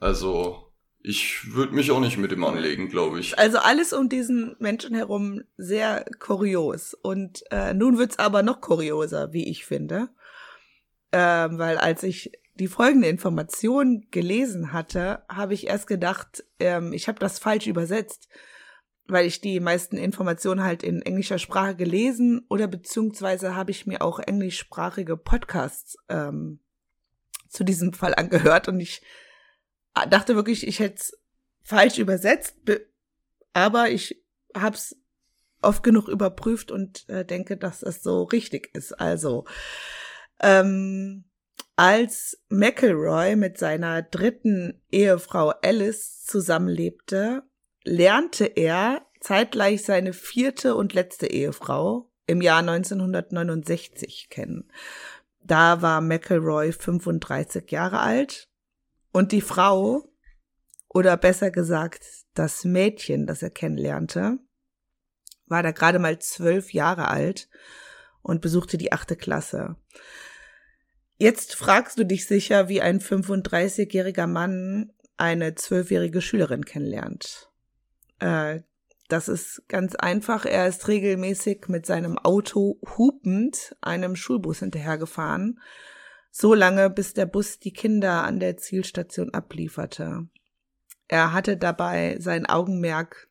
also 0.00 0.64
ich 1.06 1.52
würde 1.52 1.74
mich 1.74 1.90
auch 1.90 2.00
nicht 2.00 2.16
mit 2.16 2.32
ihm 2.32 2.42
anlegen, 2.44 2.88
glaube 2.88 3.20
ich. 3.20 3.38
Also 3.38 3.58
alles 3.58 3.92
um 3.92 4.08
diesen 4.08 4.56
Menschen 4.58 4.94
herum 4.94 5.42
sehr 5.58 6.06
kurios. 6.18 6.94
Und 6.94 7.44
äh, 7.50 7.74
nun 7.74 7.98
wird's 7.98 8.18
aber 8.18 8.42
noch 8.42 8.62
kurioser, 8.62 9.34
wie 9.34 9.46
ich 9.46 9.66
finde. 9.66 10.08
Ähm, 11.12 11.58
weil 11.58 11.76
als 11.76 12.02
ich 12.02 12.32
die 12.54 12.68
folgende 12.68 13.08
Information 13.08 14.06
gelesen 14.10 14.72
hatte, 14.72 15.24
habe 15.28 15.54
ich 15.54 15.66
erst 15.66 15.86
gedacht, 15.86 16.44
ähm, 16.60 16.92
ich 16.92 17.08
habe 17.08 17.18
das 17.18 17.38
falsch 17.38 17.66
übersetzt, 17.66 18.28
weil 19.06 19.26
ich 19.26 19.40
die 19.40 19.60
meisten 19.60 19.96
Informationen 19.96 20.62
halt 20.62 20.82
in 20.82 21.02
englischer 21.02 21.38
Sprache 21.38 21.74
gelesen 21.74 22.46
oder 22.48 22.68
beziehungsweise 22.68 23.54
habe 23.54 23.70
ich 23.70 23.86
mir 23.86 24.02
auch 24.02 24.18
englischsprachige 24.18 25.16
Podcasts 25.16 25.96
ähm, 26.08 26.60
zu 27.48 27.64
diesem 27.64 27.92
Fall 27.92 28.14
angehört 28.14 28.68
und 28.68 28.80
ich 28.80 29.02
dachte 30.08 30.34
wirklich, 30.34 30.66
ich 30.66 30.78
hätte 30.78 30.96
es 30.96 31.18
falsch 31.62 31.98
übersetzt, 31.98 32.56
aber 33.52 33.90
ich 33.90 34.22
habe 34.56 34.76
es 34.76 34.96
oft 35.60 35.82
genug 35.82 36.08
überprüft 36.08 36.70
und 36.70 37.08
äh, 37.08 37.24
denke, 37.24 37.56
dass 37.56 37.82
es 37.82 38.02
so 38.02 38.22
richtig 38.24 38.74
ist. 38.74 38.92
Also 38.92 39.44
ähm, 40.40 41.24
als 41.76 42.38
McElroy 42.48 43.36
mit 43.36 43.58
seiner 43.58 44.02
dritten 44.02 44.82
Ehefrau 44.90 45.50
Alice 45.62 46.22
zusammenlebte, 46.24 47.42
lernte 47.84 48.44
er 48.44 49.06
zeitgleich 49.20 49.82
seine 49.82 50.12
vierte 50.12 50.76
und 50.76 50.92
letzte 50.92 51.26
Ehefrau 51.26 52.10
im 52.26 52.40
Jahr 52.40 52.60
1969 52.60 54.28
kennen. 54.30 54.70
Da 55.40 55.82
war 55.82 56.00
McElroy 56.00 56.72
35 56.72 57.70
Jahre 57.70 58.00
alt 58.00 58.48
und 59.12 59.32
die 59.32 59.42
Frau, 59.42 60.08
oder 60.88 61.16
besser 61.16 61.50
gesagt 61.50 62.04
das 62.34 62.64
Mädchen, 62.64 63.26
das 63.26 63.42
er 63.42 63.50
kennenlernte, 63.50 64.38
war 65.46 65.62
da 65.62 65.72
gerade 65.72 65.98
mal 65.98 66.18
zwölf 66.20 66.72
Jahre 66.72 67.08
alt 67.08 67.48
und 68.22 68.40
besuchte 68.40 68.78
die 68.78 68.92
achte 68.92 69.16
Klasse. 69.16 69.76
Jetzt 71.16 71.54
fragst 71.54 71.98
du 71.98 72.04
dich 72.04 72.26
sicher, 72.26 72.68
wie 72.68 72.80
ein 72.80 73.00
35-jähriger 73.00 74.26
Mann 74.26 74.92
eine 75.16 75.54
zwölfjährige 75.54 76.20
Schülerin 76.20 76.64
kennenlernt. 76.64 77.50
Äh, 78.18 78.60
das 79.08 79.28
ist 79.28 79.62
ganz 79.68 79.94
einfach. 79.94 80.44
Er 80.44 80.66
ist 80.66 80.88
regelmäßig 80.88 81.68
mit 81.68 81.86
seinem 81.86 82.18
Auto 82.18 82.80
hupend 82.96 83.76
einem 83.80 84.16
Schulbus 84.16 84.60
hinterhergefahren, 84.60 85.60
so 86.30 86.54
lange 86.54 86.90
bis 86.90 87.14
der 87.14 87.26
Bus 87.26 87.60
die 87.60 87.72
Kinder 87.72 88.24
an 88.24 88.40
der 88.40 88.56
Zielstation 88.56 89.32
ablieferte. 89.32 90.26
Er 91.06 91.32
hatte 91.32 91.56
dabei 91.56 92.16
sein 92.18 92.46
Augenmerk 92.46 93.28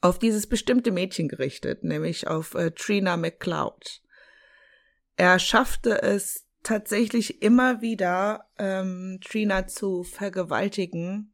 auf 0.00 0.18
dieses 0.18 0.46
bestimmte 0.46 0.92
Mädchen 0.92 1.28
gerichtet, 1.28 1.82
nämlich 1.82 2.28
auf 2.28 2.54
äh, 2.54 2.70
Trina 2.70 3.16
McCloud. 3.16 4.02
Er 5.16 5.38
schaffte 5.38 6.02
es 6.02 6.43
tatsächlich 6.64 7.42
immer 7.42 7.80
wieder 7.80 8.46
ähm, 8.58 9.20
Trina 9.22 9.66
zu 9.68 10.02
vergewaltigen. 10.02 11.32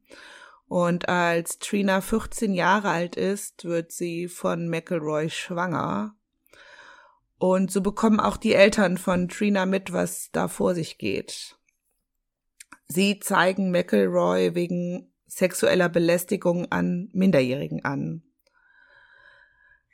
Und 0.67 1.09
als 1.09 1.59
Trina 1.59 2.01
14 2.01 2.53
Jahre 2.53 2.89
alt 2.89 3.15
ist, 3.15 3.65
wird 3.65 3.91
sie 3.91 4.27
von 4.27 4.69
McElroy 4.69 5.29
schwanger. 5.29 6.15
Und 7.37 7.71
so 7.71 7.81
bekommen 7.81 8.19
auch 8.19 8.37
die 8.37 8.53
Eltern 8.53 8.97
von 8.97 9.27
Trina 9.27 9.65
mit, 9.65 9.91
was 9.91 10.29
da 10.31 10.47
vor 10.47 10.75
sich 10.75 10.99
geht. 10.99 11.57
Sie 12.87 13.19
zeigen 13.19 13.71
McElroy 13.71 14.53
wegen 14.53 15.11
sexueller 15.25 15.89
Belästigung 15.89 16.71
an 16.71 17.09
Minderjährigen 17.13 17.83
an. 17.83 18.21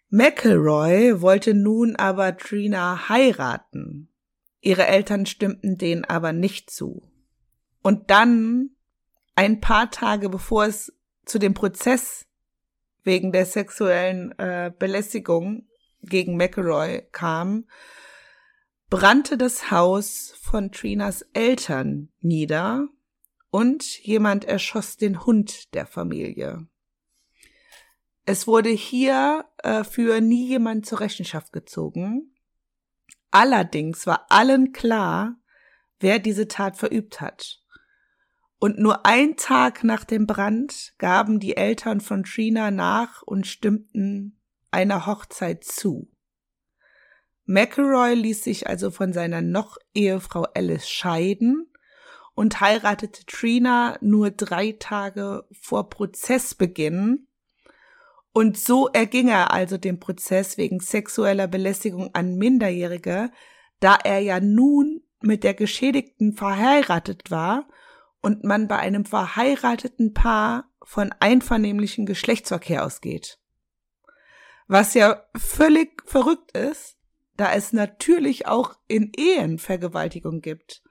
McElroy 0.09 1.21
wollte 1.21 1.53
nun 1.53 1.95
aber 1.95 2.37
Trina 2.37 3.07
heiraten. 3.09 4.09
Ihre 4.61 4.87
Eltern 4.87 5.25
stimmten 5.25 5.77
denen 5.77 6.05
aber 6.05 6.33
nicht 6.33 6.69
zu. 6.69 7.09
Und 7.81 8.09
dann, 8.09 8.71
ein 9.35 9.61
paar 9.61 9.91
Tage 9.91 10.29
bevor 10.29 10.65
es 10.65 10.93
zu 11.25 11.39
dem 11.39 11.53
Prozess 11.53 12.25
wegen 13.03 13.31
der 13.31 13.45
sexuellen 13.45 14.37
äh, 14.39 14.71
Belästigung 14.77 15.67
gegen 16.01 16.37
McElroy 16.37 17.03
kam, 17.11 17.65
brannte 18.89 19.37
das 19.37 19.71
Haus 19.71 20.33
von 20.41 20.71
Trinas 20.71 21.23
Eltern 21.33 22.09
nieder 22.21 22.87
und 23.49 23.99
jemand 24.03 24.45
erschoss 24.45 24.97
den 24.97 25.25
Hund 25.25 25.73
der 25.73 25.85
Familie. 25.85 26.67
Es 28.25 28.45
wurde 28.45 28.69
hier 28.69 29.45
äh, 29.59 29.83
für 29.83 30.19
nie 30.19 30.47
jemand 30.47 30.85
zur 30.85 30.99
Rechenschaft 30.99 31.53
gezogen. 31.53 32.33
Allerdings 33.31 34.07
war 34.07 34.25
allen 34.29 34.71
klar, 34.71 35.35
wer 35.99 36.19
diese 36.19 36.47
Tat 36.47 36.77
verübt 36.77 37.21
hat. 37.21 37.61
Und 38.59 38.79
nur 38.79 39.05
ein 39.05 39.37
Tag 39.37 39.83
nach 39.83 40.03
dem 40.03 40.25
Brand 40.25 40.93
gaben 40.97 41.39
die 41.39 41.57
Eltern 41.57 42.01
von 42.01 42.23
Trina 42.23 42.71
nach 42.71 43.21
und 43.21 43.45
stimmten 43.45 44.39
einer 44.71 45.05
Hochzeit 45.05 45.63
zu. 45.63 46.11
McElroy 47.45 48.13
ließ 48.15 48.43
sich 48.43 48.67
also 48.67 48.91
von 48.91 49.13
seiner 49.13 49.41
noch 49.41 49.77
Ehefrau 49.93 50.43
Alice 50.53 50.89
scheiden 50.89 51.71
und 52.33 52.59
heiratete 52.59 53.25
Trina 53.25 53.97
nur 54.01 54.31
drei 54.31 54.73
Tage 54.73 55.45
vor 55.51 55.89
Prozessbeginn 55.89 57.26
und 58.37 58.55
so 58.55 58.87
erging 58.89 59.29
er 59.29 59.49
also 59.49 59.79
dem 59.79 59.99
Prozess 59.99 60.59
wegen 60.59 60.79
sexueller 60.79 61.47
Belästigung 61.47 62.13
an 62.13 62.35
Minderjährige, 62.35 63.31
da 63.79 63.95
er 63.95 64.19
ja 64.19 64.39
nun 64.39 65.01
mit 65.21 65.43
der 65.43 65.55
Geschädigten 65.55 66.33
verheiratet 66.33 67.31
war 67.31 67.67
und 68.21 68.43
man 68.43 68.67
bei 68.67 68.77
einem 68.77 69.05
verheirateten 69.05 70.13
Paar 70.13 70.69
von 70.83 71.11
einvernehmlichen 71.19 72.05
Geschlechtsverkehr 72.05 72.85
ausgeht. 72.85 73.39
Was 74.67 74.93
ja 74.93 75.23
völlig 75.35 76.03
verrückt 76.07 76.55
ist, 76.55 76.99
da 77.37 77.51
es 77.53 77.73
natürlich 77.73 78.45
auch 78.45 78.75
in 78.87 79.13
Ehen 79.17 79.57
Vergewaltigung 79.57 80.41
gibt. 80.41 80.83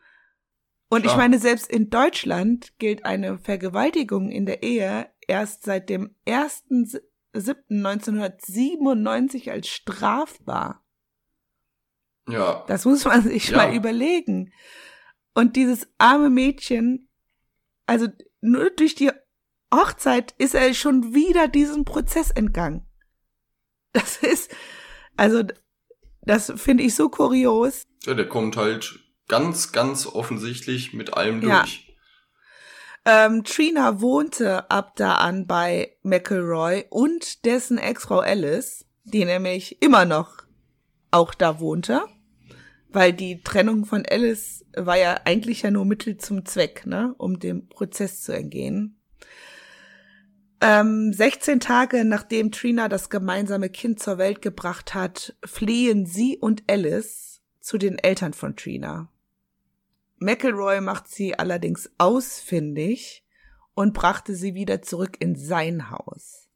Und 0.88 1.02
Klar. 1.02 1.14
ich 1.14 1.16
meine, 1.16 1.38
selbst 1.38 1.70
in 1.70 1.90
Deutschland 1.90 2.76
gilt 2.80 3.04
eine 3.04 3.38
Vergewaltigung 3.38 4.32
in 4.32 4.46
der 4.46 4.64
Ehe 4.64 5.08
erst 5.28 5.62
seit 5.62 5.88
dem 5.88 6.16
ersten 6.24 6.90
1997 7.36 9.50
als 9.50 9.68
strafbar. 9.68 10.86
Ja. 12.28 12.64
Das 12.66 12.84
muss 12.84 13.04
man 13.04 13.22
sich 13.22 13.50
ja. 13.50 13.56
mal 13.56 13.74
überlegen. 13.74 14.52
Und 15.34 15.56
dieses 15.56 15.88
arme 15.98 16.30
Mädchen, 16.30 17.08
also 17.86 18.08
nur 18.40 18.70
durch 18.70 18.94
die 18.94 19.10
Hochzeit 19.74 20.34
ist 20.38 20.54
er 20.54 20.72
schon 20.74 21.14
wieder 21.14 21.48
diesem 21.48 21.84
Prozess 21.84 22.30
entgangen. 22.30 22.86
Das 23.92 24.18
ist, 24.18 24.54
also, 25.16 25.42
das 26.22 26.52
finde 26.56 26.84
ich 26.84 26.94
so 26.94 27.08
kurios. 27.08 27.86
Ja, 28.04 28.14
der 28.14 28.28
kommt 28.28 28.56
halt 28.56 29.00
ganz, 29.28 29.72
ganz 29.72 30.06
offensichtlich 30.06 30.92
mit 30.92 31.14
allem 31.14 31.40
durch. 31.40 31.85
Ähm, 33.08 33.44
Trina 33.44 34.00
wohnte 34.00 34.68
ab 34.68 34.96
da 34.96 35.14
an 35.14 35.46
bei 35.46 35.92
McElroy 36.02 36.86
und 36.90 37.44
dessen 37.44 37.78
Ex-Frau 37.78 38.18
Alice, 38.18 38.84
die 39.04 39.24
nämlich 39.24 39.80
immer 39.80 40.04
noch 40.04 40.42
auch 41.12 41.32
da 41.32 41.60
wohnte, 41.60 42.02
weil 42.88 43.12
die 43.12 43.44
Trennung 43.44 43.84
von 43.84 44.04
Alice 44.10 44.64
war 44.76 44.98
ja 44.98 45.20
eigentlich 45.24 45.62
ja 45.62 45.70
nur 45.70 45.84
Mittel 45.84 46.16
zum 46.16 46.44
Zweck, 46.44 46.84
ne, 46.84 47.14
um 47.16 47.38
dem 47.38 47.68
Prozess 47.68 48.22
zu 48.22 48.32
entgehen. 48.32 49.00
Ähm, 50.60 51.12
16 51.12 51.60
Tage 51.60 52.04
nachdem 52.04 52.50
Trina 52.50 52.88
das 52.88 53.08
gemeinsame 53.08 53.70
Kind 53.70 54.00
zur 54.00 54.18
Welt 54.18 54.42
gebracht 54.42 54.94
hat, 54.94 55.36
fliehen 55.44 56.06
sie 56.06 56.38
und 56.38 56.64
Alice 56.68 57.40
zu 57.60 57.78
den 57.78 57.98
Eltern 57.98 58.32
von 58.32 58.56
Trina. 58.56 59.10
McElroy 60.18 60.80
macht 60.80 61.08
sie 61.08 61.38
allerdings 61.38 61.90
ausfindig 61.98 63.24
und 63.74 63.92
brachte 63.92 64.34
sie 64.34 64.54
wieder 64.54 64.82
zurück 64.82 65.16
in 65.20 65.36
sein 65.36 65.90
Haus. 65.90 66.48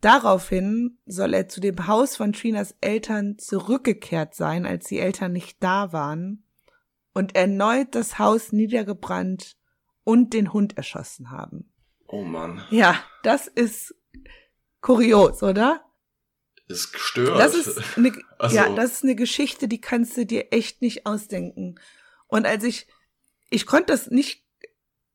Daraufhin 0.00 0.98
soll 1.04 1.34
er 1.34 1.48
zu 1.48 1.60
dem 1.60 1.86
Haus 1.86 2.16
von 2.16 2.32
Trinas 2.32 2.74
Eltern 2.80 3.38
zurückgekehrt 3.38 4.34
sein, 4.34 4.64
als 4.64 4.86
die 4.86 4.98
Eltern 4.98 5.32
nicht 5.32 5.62
da 5.62 5.92
waren, 5.92 6.44
und 7.12 7.34
erneut 7.34 7.94
das 7.94 8.18
Haus 8.18 8.52
niedergebrannt 8.52 9.56
und 10.04 10.32
den 10.32 10.52
Hund 10.52 10.76
erschossen 10.76 11.30
haben. 11.30 11.70
Oh 12.06 12.22
Mann. 12.22 12.64
Ja, 12.70 13.02
das 13.22 13.46
ist 13.46 13.94
kurios, 14.80 15.42
oder? 15.42 15.84
Ist 16.66 16.92
gestört. 16.92 17.38
Das 17.38 17.54
ist 17.54 17.98
eine, 17.98 18.12
also. 18.38 18.56
ja, 18.56 18.74
das 18.74 18.92
ist 18.92 19.04
eine 19.04 19.16
Geschichte, 19.16 19.68
die 19.68 19.80
kannst 19.80 20.16
du 20.16 20.24
dir 20.24 20.52
echt 20.52 20.80
nicht 20.80 21.04
ausdenken. 21.04 21.78
Und 22.30 22.46
als 22.46 22.64
ich, 22.64 22.86
ich 23.50 23.66
konnte 23.66 23.92
das 23.92 24.08
nicht 24.08 24.44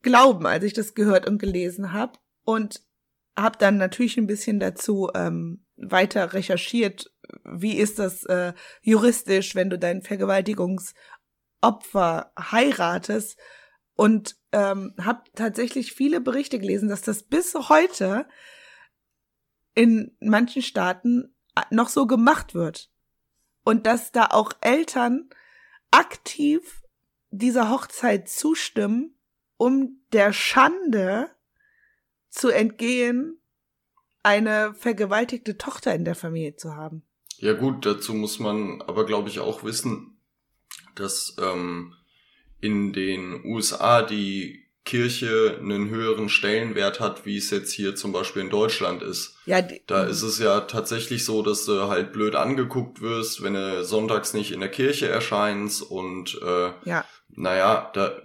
glauben, 0.01 0.45
als 0.45 0.63
ich 0.63 0.73
das 0.73 0.93
gehört 0.93 1.27
und 1.27 1.39
gelesen 1.39 1.93
habe 1.93 2.19
und 2.43 2.83
habe 3.35 3.57
dann 3.57 3.77
natürlich 3.77 4.17
ein 4.17 4.27
bisschen 4.27 4.59
dazu 4.59 5.09
ähm, 5.13 5.65
weiter 5.75 6.33
recherchiert, 6.33 7.11
wie 7.43 7.77
ist 7.77 7.99
das 7.99 8.23
äh, 8.25 8.53
juristisch, 8.81 9.55
wenn 9.55 9.69
du 9.69 9.79
dein 9.79 10.03
Vergewaltigungsopfer 10.03 12.31
heiratest. 12.39 13.39
Und 13.97 14.35
ähm, 14.51 14.93
habe 15.01 15.23
tatsächlich 15.35 15.93
viele 15.93 16.19
Berichte 16.19 16.59
gelesen, 16.59 16.89
dass 16.89 17.01
das 17.01 17.23
bis 17.23 17.55
heute 17.69 18.27
in 19.73 20.17
manchen 20.19 20.61
Staaten 20.61 21.33
noch 21.69 21.87
so 21.87 22.05
gemacht 22.05 22.53
wird. 22.53 22.91
Und 23.63 23.87
dass 23.87 24.11
da 24.11 24.25
auch 24.27 24.51
Eltern 24.59 25.29
aktiv 25.91 26.84
dieser 27.37 27.69
Hochzeit 27.69 28.29
zustimmen, 28.29 29.17
um 29.57 30.01
der 30.11 30.33
Schande 30.33 31.29
zu 32.29 32.49
entgehen, 32.49 33.39
eine 34.23 34.73
vergewaltigte 34.73 35.57
Tochter 35.57 35.93
in 35.93 36.03
der 36.03 36.15
Familie 36.15 36.55
zu 36.55 36.75
haben. 36.75 37.03
Ja 37.37 37.53
gut, 37.53 37.85
dazu 37.85 38.13
muss 38.13 38.39
man 38.39 38.81
aber, 38.81 39.05
glaube 39.05 39.29
ich, 39.29 39.39
auch 39.39 39.63
wissen, 39.63 40.17
dass 40.95 41.35
ähm, 41.39 41.93
in 42.59 42.93
den 42.93 43.45
USA 43.45 44.01
die 44.01 44.65
Kirche 44.85 45.57
einen 45.59 45.89
höheren 45.89 46.29
Stellenwert 46.29 46.99
hat, 46.99 47.25
wie 47.25 47.37
es 47.37 47.49
jetzt 47.49 47.71
hier 47.71 47.95
zum 47.95 48.11
Beispiel 48.11 48.43
in 48.43 48.51
Deutschland 48.51 49.01
ist. 49.01 49.35
Ja, 49.45 49.61
da 49.61 50.03
ist 50.03 50.21
es 50.21 50.37
ja 50.37 50.61
tatsächlich 50.61 51.25
so, 51.25 51.41
dass 51.41 51.65
du 51.65 51.87
halt 51.87 52.13
blöd 52.13 52.35
angeguckt 52.35 53.01
wirst, 53.01 53.41
wenn 53.41 53.55
du 53.55 53.83
sonntags 53.83 54.33
nicht 54.33 54.51
in 54.51 54.59
der 54.59 54.69
Kirche 54.69 55.07
erscheinst 55.07 55.81
und 55.81 56.39
äh, 56.41 56.71
ja. 56.85 57.03
Naja, 57.29 57.91
da 57.93 58.21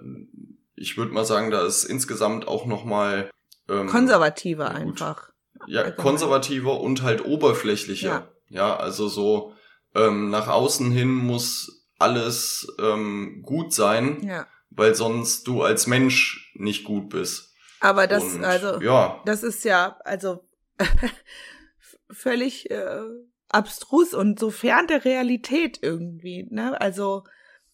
ich 0.76 0.96
würde 0.96 1.12
mal 1.12 1.24
sagen, 1.24 1.50
da 1.50 1.66
ist 1.66 1.84
insgesamt 1.84 2.48
auch 2.48 2.64
nochmal 2.64 3.30
ähm, 3.68 3.86
konservativer 3.86 4.70
einfach. 4.70 5.30
Ja, 5.66 5.90
konservativer 5.90 6.80
und 6.80 7.02
halt 7.02 7.24
oberflächlicher. 7.24 8.08
Ja, 8.48 8.68
ja 8.70 8.76
also 8.76 9.08
so 9.08 9.54
ähm, 9.94 10.30
nach 10.30 10.48
außen 10.48 10.90
hin 10.90 11.10
muss 11.10 11.86
alles 11.98 12.66
ähm, 12.78 13.42
gut 13.42 13.74
sein. 13.74 14.22
Ja 14.22 14.46
weil 14.70 14.94
sonst 14.94 15.46
du 15.46 15.62
als 15.62 15.86
Mensch 15.86 16.52
nicht 16.54 16.84
gut 16.84 17.10
bist. 17.10 17.52
Aber 17.80 18.06
das, 18.06 18.22
Und, 18.22 18.44
also, 18.44 18.80
ja. 18.80 19.20
das 19.24 19.42
ist 19.42 19.64
ja, 19.64 19.98
also 20.04 20.48
völlig 22.10 22.70
äh, 22.70 23.02
abstrus 23.48 24.14
und 24.14 24.38
so 24.38 24.50
fern 24.50 24.86
der 24.86 25.04
Realität 25.04 25.78
irgendwie, 25.82 26.46
ne? 26.50 26.80
Also, 26.80 27.24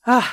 ah, 0.02 0.24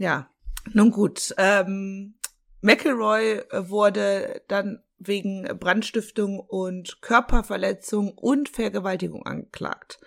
ja, 0.00 0.30
nun 0.72 0.90
gut. 0.90 1.34
Ähm, 1.36 2.14
McElroy 2.62 3.42
wurde 3.52 4.42
dann 4.48 4.82
wegen 4.98 5.42
Brandstiftung 5.58 6.40
und 6.40 7.02
Körperverletzung 7.02 8.12
und 8.12 8.48
Vergewaltigung 8.48 9.26
angeklagt. 9.26 10.00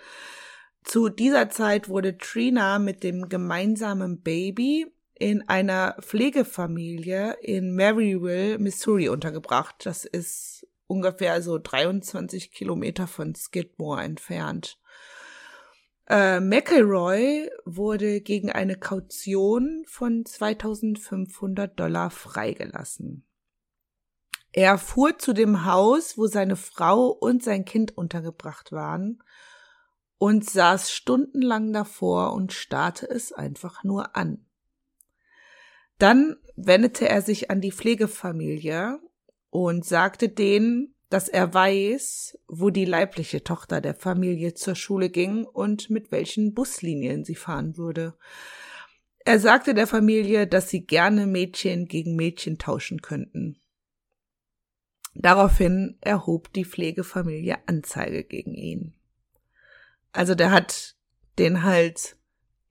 Zu 0.84 1.10
dieser 1.10 1.49
Zeit 1.49 1.89
wurde 1.89 2.17
Trina 2.17 2.79
mit 2.79 3.03
dem 3.03 3.29
gemeinsamen 3.29 4.21
Baby 4.21 4.88
in 5.13 5.47
einer 5.47 5.95
Pflegefamilie 6.01 7.38
in 7.41 7.75
Maryville, 7.75 8.58
Missouri 8.58 9.10
untergebracht. 9.10 9.75
Das 9.86 10.06
ist 10.06 10.67
ungefähr 10.88 11.41
so 11.43 11.60
23 11.60 12.51
Kilometer 12.51 13.06
von 13.06 13.36
Skidmore 13.36 14.01
entfernt. 14.01 14.79
Äh, 16.08 16.39
McElroy 16.39 17.50
wurde 17.66 18.22
gegen 18.22 18.52
eine 18.52 18.76
Kaution 18.76 19.84
von 19.88 20.26
2500 20.26 21.80
Dollar 21.80 22.10
freigelassen. 22.10 23.26
Er 24.52 24.78
fuhr 24.78 25.18
zu 25.18 25.34
dem 25.34 25.66
Haus, 25.66 26.18
wo 26.18 26.28
seine 26.28 26.56
Frau 26.56 27.08
und 27.08 27.44
sein 27.44 27.66
Kind 27.66 27.98
untergebracht 27.98 28.72
waren, 28.72 29.24
und 30.18 30.50
saß 30.50 30.92
stundenlang 30.92 31.74
davor 31.74 32.34
und 32.34 32.54
starrte 32.54 33.10
es 33.10 33.34
einfach 33.34 33.84
nur 33.84 34.16
an. 34.16 34.46
Dann 35.98 36.38
wendete 36.56 37.10
er 37.10 37.22
sich 37.22 37.50
an 37.50 37.62
die 37.62 37.72
Pflegefamilie 37.72 39.00
und 39.50 39.86
sagte 39.86 40.30
denen, 40.30 40.92
dass 41.13 41.30
er 41.30 41.54
weiß, 41.54 42.39
wo 42.47 42.71
die 42.71 42.86
leibliche 42.86 43.43
Tochter 43.43 43.82
der 43.82 43.93
Familie 43.93 44.56
zur 44.56 44.73
Schule 44.73 45.12
ging 45.12 45.45
und 45.45 45.91
mit 45.91 46.12
welchen 46.12 46.56
Buslinien 46.56 47.23
sie 47.23 47.36
fahren 47.36 47.78
würde. 47.78 48.15
Er 49.19 49.39
sagte 49.39 49.76
der 49.76 49.86
Familie, 49.86 50.47
dass 50.47 50.71
sie 50.71 50.88
gerne 50.88 51.28
Mädchen 51.28 51.86
gegen 51.86 52.15
Mädchen 52.15 52.58
tauschen 52.58 53.04
könnten. 53.04 53.60
Daraufhin 55.13 55.99
erhob 56.02 56.52
die 56.52 56.65
Pflegefamilie 56.65 57.60
Anzeige 57.67 58.23
gegen 58.23 58.56
ihn. 58.56 58.95
Also 60.13 60.34
der 60.34 60.49
hat 60.49 60.95
den 61.38 61.62
halt 61.62 62.17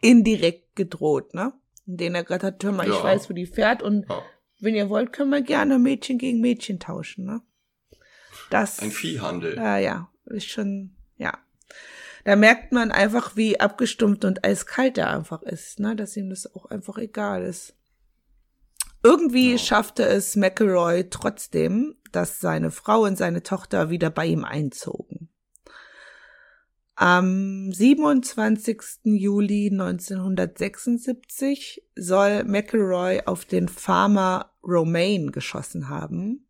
indirekt 0.00 0.74
gedroht, 0.74 1.33
ne? 1.33 1.52
Den 1.85 2.16
er 2.16 2.24
gerade 2.24 2.48
hat, 2.48 2.64
hör 2.64 2.72
mal, 2.72 2.88
ja. 2.88 2.96
ich 2.96 3.05
weiß, 3.05 3.31
wo 3.31 3.35
die 3.35 3.46
fährt 3.46 3.85
und 3.85 4.09
ja. 4.09 4.20
wenn 4.59 4.74
ihr 4.74 4.90
wollt, 4.90 5.12
können 5.12 5.31
wir 5.31 5.42
gerne 5.42 5.78
Mädchen 5.78 6.18
gegen 6.18 6.40
Mädchen 6.40 6.81
tauschen, 6.81 7.24
ne? 7.24 7.40
Das. 8.50 8.81
Ein 8.81 8.90
Viehhandel. 8.90 9.57
Ja, 9.57 9.78
ja, 9.78 10.11
ist 10.26 10.48
schon, 10.48 10.96
ja. 11.16 11.38
Da 12.24 12.37
merkt 12.37 12.72
man 12.72 12.92
einfach, 12.92 13.37
wie 13.37 13.59
abgestumpft 13.59 14.24
und 14.24 14.44
eiskalt 14.44 14.98
er 14.98 15.11
einfach 15.11 15.42
ist, 15.42 15.81
ne? 15.81 15.96
Dass 15.96 16.16
ihm 16.16 16.31
das 16.31 16.55
auch 16.55 16.66
einfach 16.66 16.98
egal 16.98 17.42
ist. 17.42 17.74
Irgendwie 19.02 19.52
ja. 19.52 19.59
schaffte 19.59 20.05
es 20.05 20.37
McElroy 20.37 21.11
trotzdem, 21.11 21.96
dass 22.12 22.40
seine 22.40 22.70
Frau 22.70 23.02
und 23.02 23.18
seine 23.18 23.42
Tochter 23.42 23.90
wieder 23.90 24.11
bei 24.11 24.26
ihm 24.26 24.44
einzogen. 24.44 25.28
Am 26.94 27.72
27. 27.72 28.81
Juli 29.05 29.70
1976 29.72 31.83
soll 31.96 32.44
McElroy 32.44 33.22
auf 33.24 33.44
den 33.44 33.66
Farmer 33.66 34.52
Romaine 34.62 35.33
geschossen 35.33 35.88
haben. 35.88 36.46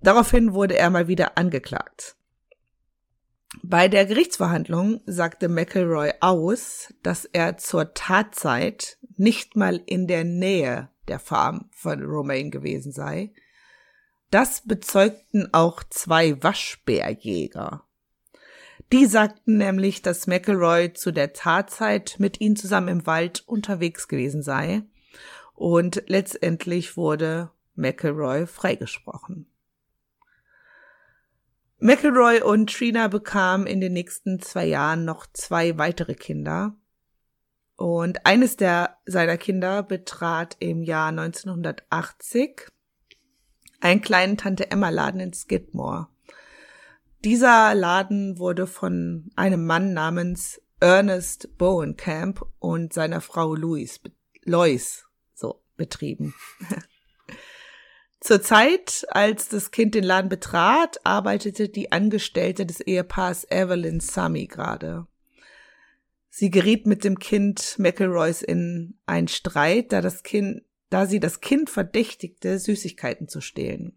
Daraufhin 0.00 0.52
wurde 0.54 0.76
er 0.76 0.90
mal 0.90 1.08
wieder 1.08 1.36
angeklagt. 1.38 2.16
Bei 3.62 3.88
der 3.88 4.06
Gerichtsverhandlung 4.06 5.00
sagte 5.06 5.48
McElroy 5.48 6.12
aus, 6.20 6.92
dass 7.02 7.24
er 7.24 7.56
zur 7.56 7.94
Tatzeit 7.94 8.98
nicht 9.16 9.56
mal 9.56 9.80
in 9.86 10.06
der 10.06 10.24
Nähe 10.24 10.90
der 11.08 11.18
Farm 11.18 11.70
von 11.72 12.02
Romaine 12.02 12.50
gewesen 12.50 12.92
sei. 12.92 13.32
Das 14.30 14.62
bezeugten 14.62 15.52
auch 15.52 15.82
zwei 15.84 16.42
Waschbärjäger. 16.42 17.84
Die 18.92 19.06
sagten 19.06 19.56
nämlich, 19.56 20.02
dass 20.02 20.26
McElroy 20.26 20.92
zu 20.92 21.12
der 21.12 21.32
Tatzeit 21.32 22.16
mit 22.18 22.40
ihnen 22.40 22.56
zusammen 22.56 22.88
im 22.88 23.06
Wald 23.06 23.42
unterwegs 23.46 24.08
gewesen 24.08 24.42
sei. 24.42 24.82
Und 25.54 26.02
letztendlich 26.06 26.96
wurde 26.96 27.50
McElroy 27.74 28.46
freigesprochen. 28.46 29.46
McElroy 31.78 32.40
und 32.40 32.72
Trina 32.72 33.08
bekamen 33.08 33.66
in 33.66 33.80
den 33.80 33.92
nächsten 33.92 34.40
zwei 34.40 34.64
Jahren 34.64 35.04
noch 35.04 35.26
zwei 35.32 35.76
weitere 35.76 36.14
Kinder. 36.14 36.74
Und 37.76 38.24
eines 38.24 38.56
der 38.56 38.96
seiner 39.04 39.36
Kinder 39.36 39.82
betrat 39.82 40.56
im 40.58 40.82
Jahr 40.82 41.08
1980 41.08 42.68
einen 43.80 44.00
kleinen 44.00 44.38
Tante 44.38 44.70
Emma 44.70 44.88
Laden 44.88 45.20
in 45.20 45.34
Skidmore. 45.34 46.08
Dieser 47.24 47.74
Laden 47.74 48.38
wurde 48.38 48.66
von 48.66 49.30
einem 49.36 49.66
Mann 49.66 49.92
namens 49.92 50.62
Ernest 50.80 51.58
Bowenkamp 51.58 52.46
und 52.58 52.94
seiner 52.94 53.20
Frau 53.20 53.54
Louis, 53.54 54.00
Lois 54.44 55.04
so 55.34 55.62
betrieben. 55.76 56.34
Zur 58.26 58.42
Zeit, 58.42 59.06
als 59.10 59.50
das 59.50 59.70
Kind 59.70 59.94
den 59.94 60.02
Laden 60.02 60.28
betrat, 60.28 60.98
arbeitete 61.04 61.68
die 61.68 61.92
Angestellte 61.92 62.66
des 62.66 62.80
Ehepaars 62.80 63.46
Evelyn 63.52 64.00
Summy 64.00 64.48
gerade. 64.48 65.06
Sie 66.28 66.50
geriet 66.50 66.88
mit 66.88 67.04
dem 67.04 67.20
Kind 67.20 67.76
McElroys 67.78 68.42
in 68.42 68.98
einen 69.06 69.28
Streit, 69.28 69.92
da 69.92 70.00
das 70.00 70.24
Kind, 70.24 70.64
da 70.90 71.06
sie 71.06 71.20
das 71.20 71.40
Kind 71.40 71.70
verdächtigte, 71.70 72.58
Süßigkeiten 72.58 73.28
zu 73.28 73.40
stehlen. 73.40 73.96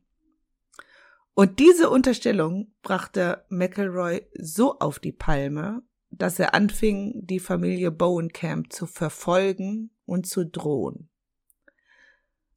Und 1.33 1.57
diese 1.57 1.89
Unterstellung 1.89 2.71
brachte 2.83 3.43
McElroy 3.49 4.27
so 4.37 4.77
auf 4.77 4.99
die 4.99 5.11
Palme, 5.11 5.81
dass 6.11 6.37
er 6.37 6.53
anfing, 6.53 7.13
die 7.15 7.39
Familie 7.39 7.89
Bowenkamp 7.89 8.71
zu 8.71 8.85
verfolgen 8.85 9.89
und 10.05 10.27
zu 10.27 10.45
drohen. 10.45 11.09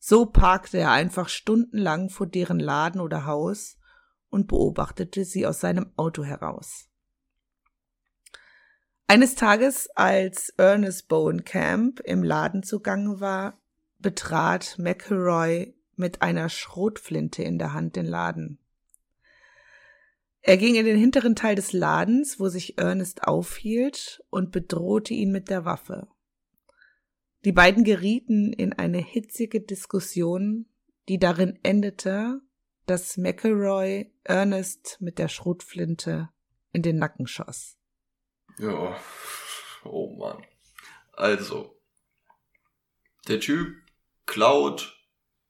So 0.04 0.26
parkte 0.26 0.78
er 0.78 0.90
einfach 0.90 1.28
stundenlang 1.28 2.10
vor 2.10 2.26
deren 2.26 2.58
Laden 2.58 3.00
oder 3.00 3.24
Haus 3.24 3.78
und 4.30 4.48
beobachtete 4.48 5.24
sie 5.24 5.46
aus 5.46 5.60
seinem 5.60 5.92
Auto 5.94 6.24
heraus. 6.24 6.88
Eines 9.06 9.36
Tages, 9.36 9.88
als 9.94 10.48
Ernest 10.56 11.06
Bowenkamp 11.06 12.00
im 12.00 12.24
Laden 12.24 12.64
zugange 12.64 13.20
war, 13.20 13.62
betrat 14.00 14.76
McElroy 14.76 15.72
mit 15.94 16.20
einer 16.20 16.48
Schrotflinte 16.48 17.44
in 17.44 17.60
der 17.60 17.72
Hand 17.72 17.94
den 17.94 18.06
Laden. 18.06 18.58
Er 20.40 20.56
ging 20.56 20.74
in 20.74 20.84
den 20.84 20.98
hinteren 20.98 21.36
Teil 21.36 21.54
des 21.54 21.72
Ladens, 21.72 22.40
wo 22.40 22.48
sich 22.48 22.76
Ernest 22.76 23.22
aufhielt, 23.22 24.24
und 24.30 24.50
bedrohte 24.50 25.14
ihn 25.14 25.30
mit 25.30 25.48
der 25.48 25.64
Waffe. 25.64 26.08
Die 27.44 27.52
beiden 27.52 27.82
gerieten 27.82 28.52
in 28.52 28.72
eine 28.72 28.98
hitzige 28.98 29.60
Diskussion, 29.60 30.66
die 31.08 31.18
darin 31.18 31.58
endete, 31.64 32.40
dass 32.86 33.16
McElroy 33.16 34.12
Ernest 34.22 34.98
mit 35.00 35.18
der 35.18 35.28
Schrotflinte 35.28 36.28
in 36.72 36.82
den 36.82 36.98
Nacken 36.98 37.26
schoss. 37.26 37.76
Ja, 38.58 38.96
oh 39.84 40.14
Mann. 40.16 40.44
Also, 41.14 41.76
der 43.26 43.40
Typ 43.40 43.74
klaut, 44.26 44.96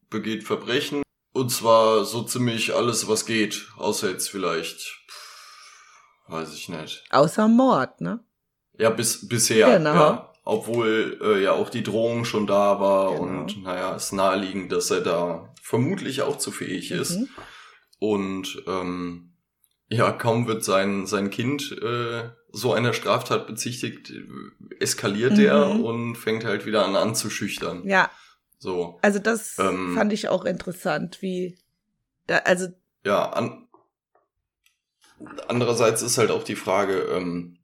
begeht 0.08 0.44
Verbrechen, 0.44 1.02
und 1.34 1.50
zwar 1.50 2.04
so 2.04 2.22
ziemlich 2.22 2.74
alles, 2.74 3.06
was 3.06 3.26
geht, 3.26 3.68
außer 3.76 4.10
jetzt 4.10 4.30
vielleicht, 4.30 4.98
weiß 6.28 6.54
ich 6.54 6.70
nicht. 6.70 7.04
Außer 7.10 7.48
Mord, 7.48 8.00
ne? 8.00 8.24
Ja, 8.78 8.88
bis 8.88 9.28
bisher. 9.28 9.78
Genau. 9.78 9.94
Ja 9.94 10.31
obwohl 10.44 11.18
äh, 11.22 11.42
ja 11.42 11.52
auch 11.52 11.70
die 11.70 11.82
Drohung 11.82 12.24
schon 12.24 12.46
da 12.46 12.80
war 12.80 13.12
genau. 13.12 13.22
und 13.22 13.62
naja, 13.62 13.94
ist 13.94 14.12
naheliegend, 14.12 14.72
dass 14.72 14.90
er 14.90 15.00
da 15.00 15.52
vermutlich 15.62 16.22
auch 16.22 16.38
zu 16.38 16.50
fähig 16.50 16.90
ist. 16.90 17.18
Mhm. 17.18 17.28
Und 17.98 18.62
ähm, 18.66 19.32
ja, 19.88 20.10
kaum 20.10 20.48
wird 20.48 20.64
sein, 20.64 21.06
sein 21.06 21.30
Kind 21.30 21.70
äh, 21.82 22.30
so 22.50 22.72
einer 22.72 22.92
Straftat 22.92 23.46
bezichtigt, 23.46 24.12
eskaliert 24.80 25.34
mhm. 25.34 25.44
er 25.44 25.70
und 25.84 26.16
fängt 26.16 26.44
halt 26.44 26.66
wieder 26.66 26.84
an 26.84 26.96
anzuschüchtern. 26.96 27.86
Ja. 27.88 28.10
So. 28.58 28.98
Also 29.02 29.18
das 29.18 29.58
ähm, 29.58 29.94
fand 29.94 30.12
ich 30.12 30.28
auch 30.28 30.44
interessant, 30.44 31.20
wie 31.20 31.58
da, 32.26 32.38
also. 32.38 32.68
Ja, 33.04 33.30
an, 33.30 33.68
andererseits 35.48 36.02
ist 36.02 36.18
halt 36.18 36.30
auch 36.30 36.44
die 36.44 36.56
Frage, 36.56 36.94
ähm, 37.12 37.58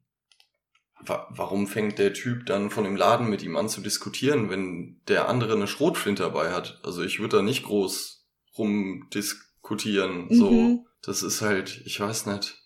warum 1.05 1.67
fängt 1.67 1.97
der 1.97 2.13
Typ 2.13 2.45
dann 2.45 2.69
von 2.69 2.83
dem 2.83 2.95
Laden 2.95 3.29
mit 3.29 3.43
ihm 3.43 3.55
an 3.55 3.69
zu 3.69 3.81
diskutieren, 3.81 4.49
wenn 4.49 5.01
der 5.07 5.29
andere 5.29 5.53
eine 5.53 5.67
Schrotflinte 5.67 6.23
dabei 6.23 6.51
hat? 6.51 6.79
Also 6.83 7.03
ich 7.03 7.19
würde 7.19 7.37
da 7.37 7.43
nicht 7.43 7.63
groß 7.63 8.25
rumdiskutieren. 8.57 10.27
Mhm. 10.27 10.35
So, 10.35 10.85
das 11.01 11.23
ist 11.23 11.41
halt, 11.41 11.81
ich 11.85 11.99
weiß 11.99 12.25
nicht. 12.27 12.57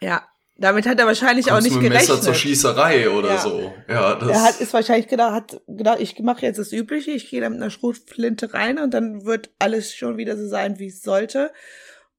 Ja, 0.00 0.22
damit 0.60 0.86
hat 0.86 1.00
er 1.00 1.06
wahrscheinlich 1.06 1.50
auch 1.50 1.62
nicht 1.62 1.72
mit 1.72 1.84
gerechnet. 1.84 2.10
Messer 2.10 2.20
zur 2.20 2.34
Schießerei 2.34 3.10
oder 3.10 3.30
ja. 3.30 3.38
so. 3.38 3.72
Ja, 3.88 4.14
das. 4.14 4.28
Er 4.28 4.42
hat 4.42 4.60
ist 4.60 4.74
wahrscheinlich 4.74 5.08
gedacht, 5.08 5.32
hat 5.32 5.60
gedacht, 5.66 6.00
ich 6.00 6.18
mache 6.18 6.42
jetzt 6.44 6.58
das 6.58 6.70
Übliche, 6.72 7.12
ich 7.12 7.30
gehe 7.30 7.40
da 7.40 7.48
mit 7.48 7.60
einer 7.60 7.70
Schrotflinte 7.70 8.52
rein 8.52 8.78
und 8.78 8.92
dann 8.92 9.24
wird 9.24 9.50
alles 9.58 9.94
schon 9.94 10.18
wieder 10.18 10.36
so 10.36 10.46
sein, 10.46 10.78
wie 10.78 10.88
es 10.88 11.02
sollte. 11.02 11.50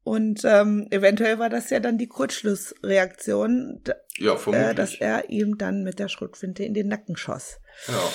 Und 0.04 0.44
ähm, 0.46 0.88
eventuell 0.90 1.38
war 1.38 1.50
das 1.50 1.70
ja 1.70 1.80
dann 1.80 1.98
die 1.98 2.08
Kurzschlussreaktion, 2.08 3.84
ja, 4.18 4.36
äh, 4.52 4.74
dass 4.74 4.96
er 4.96 5.30
ihm 5.30 5.58
dann 5.58 5.84
mit 5.84 6.00
der 6.00 6.08
Schrotflinte 6.08 6.64
in 6.64 6.74
den 6.74 6.88
Nacken 6.88 7.16
schoss. 7.16 7.60
Ja. 7.88 8.10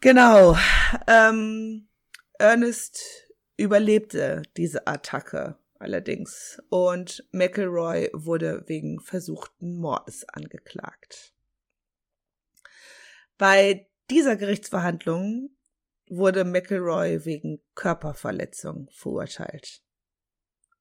Genau. 0.00 0.56
Ähm, 1.06 1.88
Ernest 2.38 3.00
überlebte 3.56 4.42
diese 4.56 4.86
Attacke 4.86 5.56
allerdings 5.78 6.60
und 6.68 7.26
McElroy 7.32 8.10
wurde 8.12 8.64
wegen 8.66 9.00
versuchten 9.00 9.76
Mordes 9.76 10.24
angeklagt. 10.28 11.32
Bei 13.38 13.88
dieser 14.10 14.36
Gerichtsverhandlung 14.36 15.50
wurde 16.08 16.44
McElroy 16.44 17.24
wegen 17.24 17.60
Körperverletzung 17.74 18.88
verurteilt. 18.92 19.82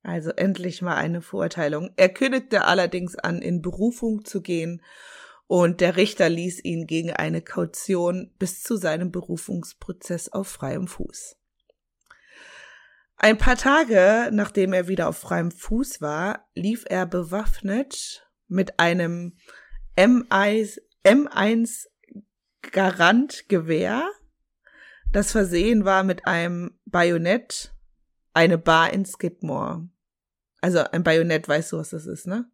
Also 0.03 0.31
endlich 0.31 0.81
mal 0.81 0.95
eine 0.95 1.21
Verurteilung. 1.21 1.91
Er 1.95 2.09
kündigte 2.09 2.65
allerdings 2.65 3.15
an, 3.15 3.41
in 3.41 3.61
Berufung 3.61 4.25
zu 4.25 4.41
gehen, 4.41 4.81
und 5.47 5.81
der 5.81 5.97
Richter 5.97 6.29
ließ 6.29 6.63
ihn 6.63 6.87
gegen 6.87 7.11
eine 7.11 7.41
Kaution 7.41 8.33
bis 8.39 8.63
zu 8.63 8.77
seinem 8.77 9.11
Berufungsprozess 9.11 10.29
auf 10.29 10.47
freiem 10.47 10.87
Fuß. 10.87 11.35
Ein 13.17 13.37
paar 13.37 13.57
Tage, 13.57 14.29
nachdem 14.31 14.71
er 14.71 14.87
wieder 14.87 15.09
auf 15.09 15.17
freiem 15.17 15.51
Fuß 15.51 15.99
war, 15.99 16.47
lief 16.55 16.85
er 16.87 17.05
bewaffnet 17.05 18.25
mit 18.47 18.79
einem 18.79 19.35
M1, 19.97 20.79
M1 21.03 21.87
Garant-Gewehr, 22.71 24.09
das 25.11 25.33
versehen 25.33 25.83
war 25.83 26.03
mit 26.03 26.27
einem 26.27 26.79
Bajonett, 26.85 27.73
eine 28.33 28.57
Bar 28.57 28.93
in 28.93 29.05
Skidmore. 29.05 29.87
Also 30.61 30.79
ein 30.79 31.03
Bajonett, 31.03 31.47
weißt 31.47 31.71
du, 31.71 31.77
was 31.77 31.89
das 31.89 32.05
ist, 32.05 32.27
ne? 32.27 32.49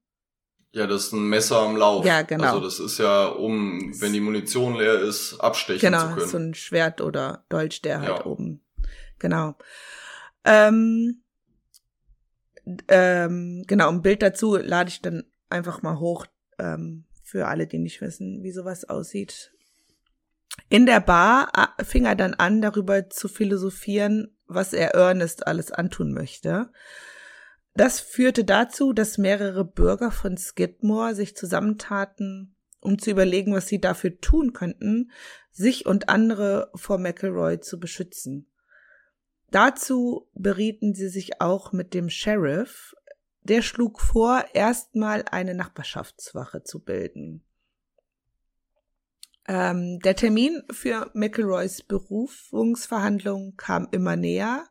Ja, 0.71 0.85
das 0.85 1.07
ist 1.07 1.13
ein 1.13 1.27
Messer 1.27 1.59
am 1.59 1.75
Lauf. 1.75 2.05
Ja, 2.05 2.21
genau. 2.21 2.45
Also 2.45 2.59
das 2.59 2.79
ist 2.79 2.99
ja, 2.99 3.27
um, 3.27 3.93
wenn 3.99 4.13
die 4.13 4.19
Munition 4.19 4.75
leer 4.75 4.99
ist, 4.99 5.39
abstechen 5.39 5.79
genau, 5.79 5.99
zu 5.99 6.05
können. 6.07 6.19
Genau, 6.19 6.27
so 6.29 6.37
ein 6.37 6.53
Schwert 6.53 7.01
oder 7.01 7.45
Dolch, 7.49 7.81
der 7.81 8.01
halt 8.01 8.19
ja. 8.19 8.25
oben. 8.25 8.61
Genau. 9.19 9.55
Ähm, 10.43 11.23
ähm, 12.87 13.63
genau, 13.67 13.89
ein 13.89 14.01
Bild 14.01 14.21
dazu 14.21 14.57
lade 14.57 14.89
ich 14.89 15.01
dann 15.01 15.23
einfach 15.49 15.81
mal 15.81 15.99
hoch, 15.99 16.25
ähm, 16.59 17.05
für 17.23 17.47
alle, 17.47 17.67
die 17.67 17.79
nicht 17.79 18.01
wissen, 18.01 18.43
wie 18.43 18.51
sowas 18.51 18.85
aussieht. 18.85 19.51
In 20.69 20.85
der 20.85 20.99
Bar 20.99 21.51
äh, 21.77 21.83
fing 21.83 22.05
er 22.05 22.15
dann 22.15 22.33
an, 22.33 22.61
darüber 22.61 23.09
zu 23.09 23.27
philosophieren, 23.27 24.36
was 24.47 24.73
er 24.73 24.93
Ernest 24.93 25.47
alles 25.47 25.71
antun 25.71 26.13
möchte. 26.13 26.71
Das 27.73 27.99
führte 27.99 28.43
dazu, 28.43 28.93
dass 28.93 29.17
mehrere 29.17 29.63
Bürger 29.63 30.11
von 30.11 30.37
Skidmore 30.37 31.13
sich 31.13 31.35
zusammentaten, 31.35 32.55
um 32.79 32.97
zu 32.97 33.11
überlegen, 33.11 33.53
was 33.53 33.67
sie 33.67 33.79
dafür 33.79 34.19
tun 34.19 34.53
könnten, 34.53 35.11
sich 35.51 35.85
und 35.85 36.09
andere 36.09 36.71
vor 36.75 36.97
McElroy 36.97 37.59
zu 37.59 37.79
beschützen. 37.79 38.49
Dazu 39.51 40.27
berieten 40.33 40.93
sie 40.93 41.07
sich 41.07 41.39
auch 41.39 41.71
mit 41.71 41.93
dem 41.93 42.09
Sheriff, 42.09 42.95
der 43.43 43.61
schlug 43.61 44.01
vor, 44.01 44.43
erstmal 44.53 45.23
eine 45.31 45.53
Nachbarschaftswache 45.53 46.63
zu 46.63 46.83
bilden. 46.83 47.46
Ähm, 49.47 49.99
der 49.99 50.15
Termin 50.15 50.63
für 50.71 51.09
McElroys 51.13 51.81
Berufungsverhandlung 51.83 53.55
kam 53.55 53.87
immer 53.91 54.15
näher 54.15 54.67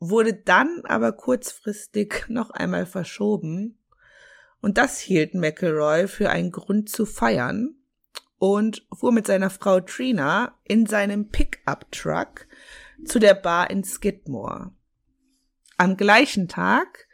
wurde 0.00 0.34
dann 0.34 0.82
aber 0.84 1.12
kurzfristig 1.12 2.24
noch 2.28 2.50
einmal 2.50 2.86
verschoben. 2.86 3.78
Und 4.60 4.78
das 4.78 4.98
hielt 4.98 5.34
McElroy 5.34 6.08
für 6.08 6.30
einen 6.30 6.50
Grund 6.50 6.88
zu 6.88 7.06
feiern 7.06 7.76
und 8.38 8.86
fuhr 8.92 9.12
mit 9.12 9.26
seiner 9.26 9.50
Frau 9.50 9.80
Trina 9.80 10.56
in 10.64 10.86
seinem 10.86 11.28
Pickup-Truck 11.28 12.46
zu 13.04 13.18
der 13.18 13.34
Bar 13.34 13.70
in 13.70 13.84
Skidmore. 13.84 14.72
Am 15.76 15.96
gleichen 15.96 16.48
Tag, 16.48 17.06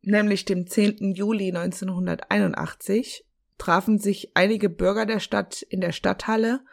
nämlich 0.00 0.44
dem 0.44 0.66
10. 0.66 1.14
Juli 1.14 1.48
1981, 1.48 3.24
trafen 3.62 4.00
sich 4.00 4.36
einige 4.36 4.68
Bürger 4.68 5.06
der 5.06 5.20
Stadt 5.20 5.62
in 5.62 5.80
der 5.80 5.92
Stadthalle, 5.92 6.64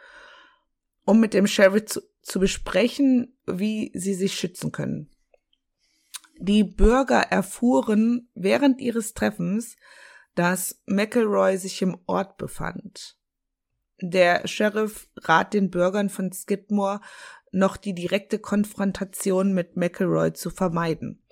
um 1.04 1.20
mit 1.20 1.34
dem 1.34 1.46
Sheriff 1.46 1.84
zu, 1.84 2.00
zu 2.20 2.40
besprechen, 2.40 3.38
wie 3.46 3.92
sie 3.94 4.14
sich 4.14 4.34
schützen 4.34 4.72
können. 4.72 5.08
Die 6.40 6.64
Bürger 6.64 7.20
erfuhren 7.20 8.28
während 8.34 8.80
ihres 8.80 9.14
Treffens, 9.14 9.76
dass 10.34 10.82
McElroy 10.86 11.58
sich 11.58 11.80
im 11.80 11.96
Ort 12.06 12.38
befand. 12.38 13.16
Der 14.00 14.48
Sheriff 14.48 15.08
rat 15.14 15.54
den 15.54 15.70
Bürgern 15.70 16.08
von 16.08 16.32
Skidmore, 16.32 17.00
noch 17.52 17.76
die 17.76 17.94
direkte 17.94 18.40
Konfrontation 18.40 19.52
mit 19.52 19.76
McElroy 19.76 20.32
zu 20.32 20.50
vermeiden. 20.50 21.22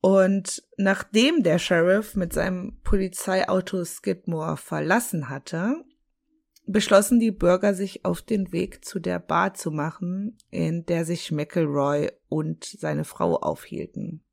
Und 0.00 0.62
nachdem 0.78 1.42
der 1.42 1.58
Sheriff 1.58 2.14
mit 2.16 2.32
seinem 2.32 2.80
Polizeiauto 2.82 3.84
Skidmore 3.84 4.56
verlassen 4.56 5.28
hatte, 5.28 5.84
beschlossen 6.66 7.20
die 7.20 7.32
Bürger, 7.32 7.74
sich 7.74 8.04
auf 8.04 8.22
den 8.22 8.52
Weg 8.52 8.84
zu 8.84 8.98
der 8.98 9.18
Bar 9.18 9.54
zu 9.54 9.70
machen, 9.70 10.38
in 10.50 10.86
der 10.86 11.04
sich 11.04 11.30
McElroy 11.32 12.10
und 12.28 12.64
seine 12.64 13.04
Frau 13.04 13.36
aufhielten. 13.36 14.24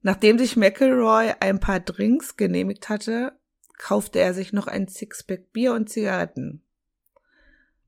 Nachdem 0.00 0.38
sich 0.38 0.56
McElroy 0.56 1.32
ein 1.38 1.60
paar 1.60 1.78
Drinks 1.78 2.36
genehmigt 2.36 2.88
hatte, 2.88 3.38
kaufte 3.78 4.18
er 4.18 4.34
sich 4.34 4.52
noch 4.52 4.66
ein 4.66 4.88
Sixpack 4.88 5.52
Bier 5.52 5.74
und 5.74 5.88
Zigaretten. 5.88 6.64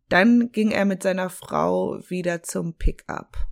Dann 0.08 0.52
ging 0.52 0.70
er 0.70 0.84
mit 0.84 1.02
seiner 1.02 1.30
Frau 1.30 1.98
wieder 2.08 2.42
zum 2.44 2.74
Pickup. 2.74 3.48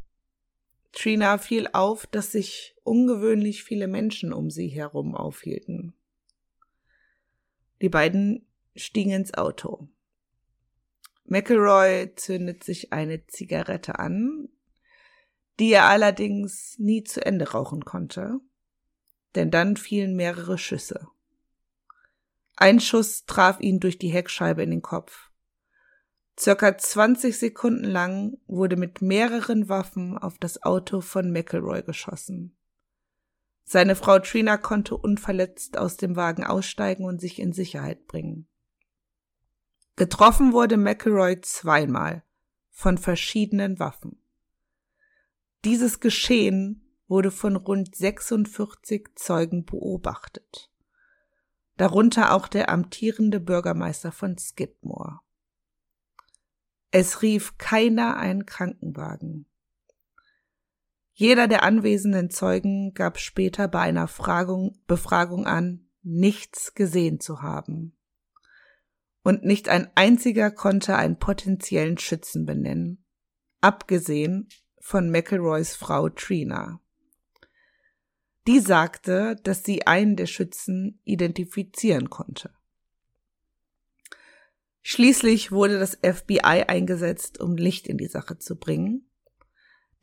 Trina 0.93 1.39
fiel 1.39 1.69
auf, 1.73 2.07
dass 2.07 2.33
sich 2.33 2.77
ungewöhnlich 2.85 3.65
viele 3.65 3.89
Menschen 3.89 4.33
um 4.33 4.51
sie 4.51 4.69
herum 4.69 5.15
aufhielten. 5.15 5.95
Die 7.81 7.89
beiden 7.89 8.47
stiegen 8.77 9.13
ins 9.13 9.35
Auto. 9.35 9.89
McElroy 11.25 12.15
zündet 12.15 12.63
sich 12.63 12.93
eine 12.93 13.27
Zigarette 13.27 13.99
an, 13.99 14.49
die 15.59 15.73
er 15.73 15.87
allerdings 15.87 16.79
nie 16.79 17.05
zu 17.05 17.25
Ende 17.25 17.51
rauchen 17.51 17.85
konnte, 17.85 18.39
denn 19.35 19.51
dann 19.51 19.77
fielen 19.77 20.15
mehrere 20.15 20.59
Schüsse. 20.59 21.09
Ein 22.57 22.81
Schuss 22.81 23.25
traf 23.25 23.61
ihn 23.61 23.81
durch 23.81 23.99
die 23.99 24.11
Heckscheibe 24.11 24.63
in 24.63 24.71
den 24.71 24.83
Kopf. 24.83 25.32
Circa 26.43 26.77
20 26.77 27.39
Sekunden 27.39 27.85
lang 27.85 28.37
wurde 28.49 28.75
mit 28.75 29.01
mehreren 29.01 29.69
Waffen 29.69 30.19
auf 30.19 30.39
das 30.39 30.61
Auto 30.65 31.01
von 31.01 31.31
McElroy 31.31 31.85
geschossen. 31.85 32.57
Seine 33.63 33.95
Frau 33.95 34.19
Trina 34.19 34.57
konnte 34.57 34.97
unverletzt 34.97 35.79
aus 35.79 35.99
dem 35.99 36.17
Wagen 36.17 36.43
aussteigen 36.43 37.05
und 37.05 37.21
sich 37.21 37.39
in 37.39 37.53
Sicherheit 37.53 38.09
bringen. 38.09 38.49
Getroffen 39.95 40.53
wurde 40.53 40.79
McElroy 40.79 41.41
zweimal 41.43 42.25
von 42.71 42.99
verschiedenen 42.99 43.79
Waffen. 43.79 44.21
Dieses 45.65 46.01
Geschehen 46.01 46.85
wurde 47.07 47.31
von 47.31 47.55
rund 47.55 47.95
46 47.95 49.11
Zeugen 49.15 49.65
beobachtet, 49.65 50.73
darunter 51.77 52.35
auch 52.35 52.49
der 52.49 52.69
amtierende 52.69 53.39
Bürgermeister 53.39 54.11
von 54.11 54.37
Skidmore. 54.37 55.21
Es 56.93 57.23
rief 57.23 57.59
keiner 57.59 58.17
einen 58.17 58.47
Krankenwagen. 58.47 59.47
Jeder 61.13 61.49
der 61.49 61.65
anwesenden 61.65 62.31
Zeugen 62.31 62.95
gab 62.95 63.19
später 63.19 63.67
bei 63.67 63.81
einer 63.81 64.07
Fragung, 64.07 64.79
Befragung 64.87 65.47
an, 65.47 65.89
nichts 66.03 66.75
gesehen 66.75 67.19
zu 67.19 67.43
haben 67.43 67.97
und 69.23 69.45
nicht 69.45 69.69
ein 69.69 69.91
einziger 69.95 70.51
konnte 70.51 70.97
einen 70.97 71.19
potenziellen 71.19 71.99
Schützen 71.99 72.45
benennen, 72.45 73.05
abgesehen 73.61 74.49
von 74.81 75.11
McElroys 75.11 75.75
Frau 75.75 76.09
Trina. 76.09 76.81
Die 78.47 78.59
sagte, 78.59 79.37
dass 79.45 79.63
sie 79.63 79.87
einen 79.87 80.17
der 80.17 80.27
Schützen 80.27 81.01
identifizieren 81.05 82.11
konnte. 82.11 82.51
Schließlich 84.83 85.53
wurde 85.53 85.79
das 85.79 85.99
FBI 86.03 86.65
eingesetzt, 86.67 87.41
um 87.41 87.57
Licht 87.57 87.87
in 87.87 87.99
die 87.99 88.09
Sache 88.09 88.39
zu 88.39 88.57
bringen, 88.57 89.09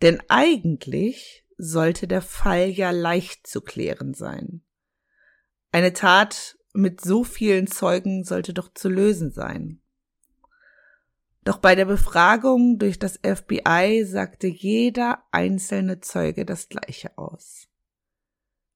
denn 0.01 0.21
eigentlich 0.29 1.45
sollte 1.57 2.07
der 2.07 2.21
Fall 2.21 2.69
ja 2.69 2.91
leicht 2.91 3.45
zu 3.45 3.59
klären 3.59 4.13
sein. 4.13 4.63
Eine 5.71 5.93
Tat 5.93 6.57
mit 6.73 7.01
so 7.01 7.23
vielen 7.23 7.67
Zeugen 7.67 8.23
sollte 8.23 8.53
doch 8.53 8.73
zu 8.73 8.87
lösen 8.87 9.31
sein. 9.31 9.81
Doch 11.43 11.57
bei 11.57 11.75
der 11.75 11.85
Befragung 11.85 12.77
durch 12.77 12.99
das 12.99 13.19
FBI 13.23 14.05
sagte 14.05 14.47
jeder 14.47 15.23
einzelne 15.31 15.99
Zeuge 15.99 16.45
das 16.45 16.69
gleiche 16.69 17.17
aus. 17.17 17.67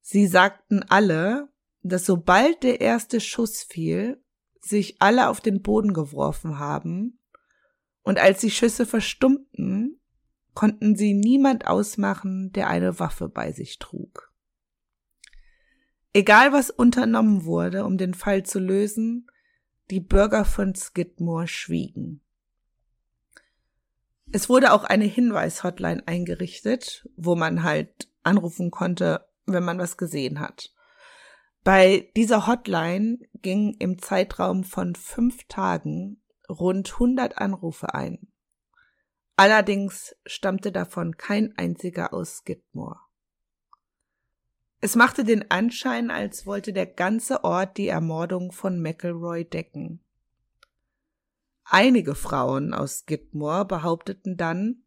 Sie 0.02 0.28
sagten 0.28 0.84
alle, 0.84 1.50
dass 1.82 2.06
sobald 2.06 2.64
der 2.64 2.82
erste 2.82 3.20
Schuss 3.20 3.64
fiel, 3.64 4.23
sich 4.64 5.02
alle 5.02 5.30
auf 5.30 5.42
den 5.42 5.62
Boden 5.62 5.94
geworfen 5.94 6.60
haben, 6.60 7.20
und 8.04 8.20
als 8.20 8.42
die 8.42 8.52
Schüsse 8.52 8.86
verstummten, 8.86 10.00
konnten 10.54 10.96
sie 10.96 11.14
niemand 11.14 11.68
ausmachen, 11.68 12.52
der 12.52 12.68
eine 12.68 13.00
Waffe 13.00 13.30
bei 13.30 13.52
sich 13.52 13.80
trug. 13.80 14.32
Egal 16.14 16.54
was 16.54 16.70
unternommen 16.70 17.46
wurde, 17.46 17.86
um 17.86 17.98
den 17.98 18.14
Fall 18.14 18.44
zu 18.44 18.60
lösen, 18.60 19.28
die 19.90 20.00
Bürger 20.00 20.46
von 20.46 20.76
Skidmore 20.76 21.48
schwiegen. 21.48 22.22
Es 24.32 24.50
wurde 24.50 24.74
auch 24.74 24.84
eine 24.84 25.06
Hinweis-Hotline 25.06 26.04
eingerichtet, 26.06 27.08
wo 27.16 27.36
man 27.36 27.64
halt 27.64 28.10
anrufen 28.24 28.70
konnte, 28.70 29.28
wenn 29.46 29.64
man 29.64 29.80
was 29.80 29.98
gesehen 29.98 30.40
hat. 30.40 30.74
Bei 31.64 32.12
dieser 32.16 32.48
Hotline 32.48 33.20
gingen 33.44 33.76
im 33.76 34.00
Zeitraum 34.02 34.64
von 34.64 34.96
fünf 34.96 35.44
Tagen 35.48 36.24
rund 36.50 36.94
100 36.94 37.38
Anrufe 37.38 37.94
ein. 37.94 38.28
Allerdings 39.36 40.16
stammte 40.26 40.72
davon 40.72 41.18
kein 41.18 41.58
einziger 41.58 42.14
aus 42.14 42.38
Skidmore. 42.38 43.00
Es 44.80 44.96
machte 44.96 45.24
den 45.24 45.50
Anschein, 45.50 46.12
als 46.12 46.46
wollte 46.46 46.74
der 46.74 46.86
ganze 46.86 47.44
Ort 47.44 47.78
die 47.78 47.88
Ermordung 47.88 48.52
von 48.52 48.82
McElroy 48.82 49.46
decken. 49.46 50.04
Einige 51.64 52.16
Frauen 52.16 52.74
aus 52.74 53.00
Skidmore 53.00 53.66
behaupteten 53.66 54.36
dann, 54.36 54.84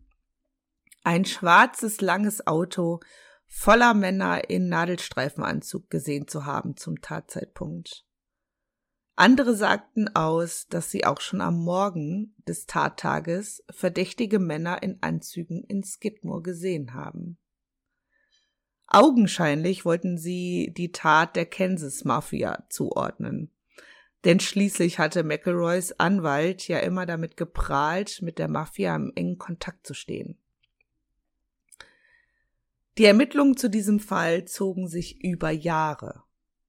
ein 1.03 1.25
schwarzes 1.25 2.01
langes 2.01 2.47
Auto 2.47 3.01
voller 3.47 3.95
Männer 3.95 4.51
in 4.51 4.69
Nadelstreifenanzug 4.69 5.89
gesehen 5.89 6.29
zu 6.29 6.45
haben 6.47 6.77
zum 6.77 7.01
Tatzeitpunkt. 7.01 8.06
Andere 9.19 9.55
sagten 9.55 10.15
aus, 10.15 10.67
dass 10.69 10.91
sie 10.91 11.07
auch 11.07 11.23
schon 11.23 11.41
am 11.41 11.57
Morgen 11.65 12.35
des 12.47 12.67
Tattages 12.67 13.65
verdächtige 13.71 14.39
Männer 14.39 14.83
in 14.83 14.99
Anzügen 15.01 15.65
in 15.65 15.83
Skidmore 15.83 16.43
gesehen 16.43 16.93
haben. 16.93 17.39
Augenscheinlich 18.87 19.87
wollten 19.87 20.19
sie 20.19 20.73
die 20.77 20.93
Tat 20.93 21.35
der 21.35 21.47
Kansas 21.47 22.05
Mafia 22.05 22.67
zuordnen. 22.69 23.51
Denn 24.25 24.39
schließlich 24.39 24.99
hatte 24.99 25.25
McElroys 25.25 25.93
Anwalt 25.93 26.69
ja 26.69 26.79
immer 26.81 27.07
damit 27.07 27.39
geprahlt, 27.39 28.21
mit 28.21 28.39
der 28.39 28.49
Mafia 28.49 28.95
im 28.95 29.13
engen 29.15 29.39
Kontakt 29.39 29.87
zu 29.87 29.95
stehen. 29.95 30.37
Die 32.99 33.05
Ermittlungen 33.05 33.57
zu 33.57 33.71
diesem 33.71 33.99
Fall 33.99 34.45
zogen 34.45 34.89
sich 34.89 35.23
über 35.23 35.51
Jahre, 35.51 36.23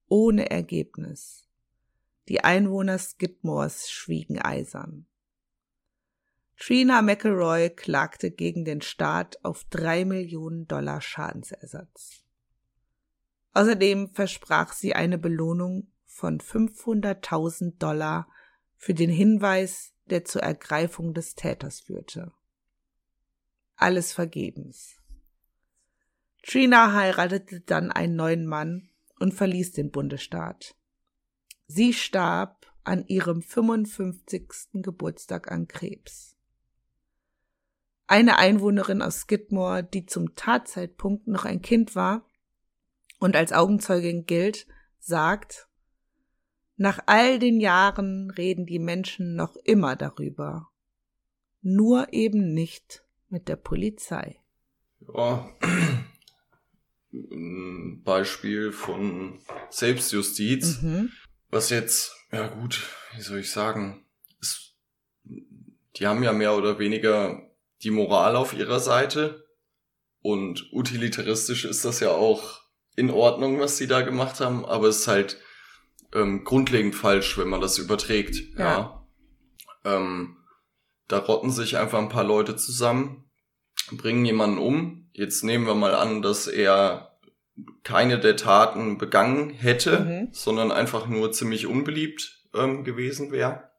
ohne 0.08 0.50
Ergebnis. 0.50 1.47
Die 2.28 2.44
Einwohner 2.44 2.98
Skidmores 2.98 3.90
schwiegen 3.90 4.38
eisern. 4.38 5.06
Trina 6.58 7.02
McElroy 7.02 7.70
klagte 7.70 8.30
gegen 8.30 8.64
den 8.64 8.82
Staat 8.82 9.42
auf 9.44 9.64
drei 9.70 10.04
Millionen 10.04 10.66
Dollar 10.66 11.00
Schadensersatz. 11.00 12.24
Außerdem 13.54 14.10
versprach 14.12 14.72
sie 14.72 14.94
eine 14.94 15.18
Belohnung 15.18 15.90
von 16.04 16.40
500.000 16.40 17.78
Dollar 17.78 18.28
für 18.76 18.92
den 18.92 19.10
Hinweis, 19.10 19.92
der 20.06 20.24
zur 20.24 20.42
Ergreifung 20.42 21.14
des 21.14 21.34
Täters 21.34 21.80
führte. 21.80 22.32
Alles 23.76 24.12
vergebens. 24.12 24.96
Trina 26.42 26.92
heiratete 26.92 27.60
dann 27.60 27.90
einen 27.90 28.16
neuen 28.16 28.46
Mann 28.46 28.90
und 29.18 29.32
verließ 29.32 29.72
den 29.72 29.90
Bundesstaat. 29.90 30.77
Sie 31.68 31.92
starb 31.92 32.66
an 32.82 33.06
ihrem 33.06 33.42
55. 33.42 34.82
Geburtstag 34.82 35.52
an 35.52 35.68
Krebs. 35.68 36.34
Eine 38.06 38.38
Einwohnerin 38.38 39.02
aus 39.02 39.20
Skidmore, 39.20 39.84
die 39.84 40.06
zum 40.06 40.34
Tatzeitpunkt 40.34 41.26
noch 41.26 41.44
ein 41.44 41.60
Kind 41.60 41.94
war 41.94 42.26
und 43.18 43.36
als 43.36 43.52
Augenzeugin 43.52 44.24
gilt, 44.24 44.66
sagt, 44.98 45.68
nach 46.76 47.00
all 47.04 47.38
den 47.38 47.60
Jahren 47.60 48.30
reden 48.30 48.64
die 48.64 48.78
Menschen 48.78 49.34
noch 49.34 49.54
immer 49.56 49.94
darüber. 49.94 50.70
Nur 51.60 52.14
eben 52.14 52.54
nicht 52.54 53.04
mit 53.28 53.48
der 53.48 53.56
Polizei. 53.56 54.40
Ja, 55.00 55.54
ein 57.12 58.02
Beispiel 58.04 58.72
von 58.72 59.38
Selbstjustiz. 59.68 60.80
Mhm. 60.80 61.10
Was 61.50 61.70
jetzt, 61.70 62.14
ja 62.30 62.46
gut, 62.48 62.86
wie 63.14 63.22
soll 63.22 63.38
ich 63.38 63.50
sagen, 63.50 64.04
ist, 64.40 64.74
die 65.96 66.06
haben 66.06 66.22
ja 66.22 66.32
mehr 66.32 66.54
oder 66.54 66.78
weniger 66.78 67.42
die 67.82 67.90
Moral 67.90 68.36
auf 68.36 68.52
ihrer 68.52 68.80
Seite 68.80 69.46
und 70.20 70.72
utilitaristisch 70.72 71.64
ist 71.64 71.84
das 71.84 72.00
ja 72.00 72.10
auch 72.10 72.60
in 72.96 73.10
Ordnung, 73.10 73.60
was 73.60 73.76
sie 73.76 73.86
da 73.86 74.02
gemacht 74.02 74.40
haben, 74.40 74.66
aber 74.66 74.88
es 74.88 75.00
ist 75.00 75.08
halt 75.08 75.38
ähm, 76.12 76.44
grundlegend 76.44 76.94
falsch, 76.94 77.38
wenn 77.38 77.48
man 77.48 77.60
das 77.60 77.78
überträgt. 77.78 78.36
Ja. 78.58 78.64
ja. 78.64 79.06
Ähm, 79.84 80.36
da 81.06 81.18
rotten 81.18 81.50
sich 81.50 81.78
einfach 81.78 81.98
ein 81.98 82.08
paar 82.08 82.24
Leute 82.24 82.56
zusammen, 82.56 83.30
bringen 83.92 84.24
jemanden 84.24 84.58
um. 84.58 85.10
Jetzt 85.12 85.44
nehmen 85.44 85.66
wir 85.66 85.74
mal 85.74 85.94
an, 85.94 86.22
dass 86.22 86.46
er 86.46 87.07
keine 87.82 88.18
der 88.18 88.36
Taten 88.36 88.98
begangen 88.98 89.50
hätte, 89.50 90.00
mhm. 90.00 90.28
sondern 90.32 90.72
einfach 90.72 91.06
nur 91.06 91.32
ziemlich 91.32 91.66
unbeliebt 91.66 92.44
ähm, 92.54 92.84
gewesen 92.84 93.32
wäre. 93.32 93.70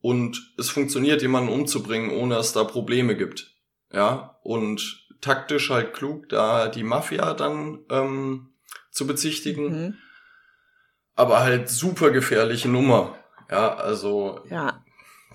Und 0.00 0.54
es 0.58 0.70
funktioniert, 0.70 1.22
jemanden 1.22 1.50
umzubringen, 1.50 2.10
ohne 2.10 2.36
dass 2.36 2.52
da 2.52 2.64
Probleme 2.64 3.16
gibt. 3.16 3.54
Ja, 3.92 4.38
und 4.42 5.06
taktisch 5.20 5.70
halt 5.70 5.94
klug, 5.94 6.28
da 6.28 6.68
die 6.68 6.82
Mafia 6.82 7.34
dann 7.34 7.84
ähm, 7.90 8.54
zu 8.90 9.06
bezichtigen. 9.06 9.64
Mhm. 9.68 9.94
Aber 11.14 11.40
halt 11.40 11.70
super 11.70 12.10
gefährliche 12.10 12.68
Nummer. 12.68 13.18
Ja, 13.50 13.74
also 13.74 14.40
ja. 14.50 14.84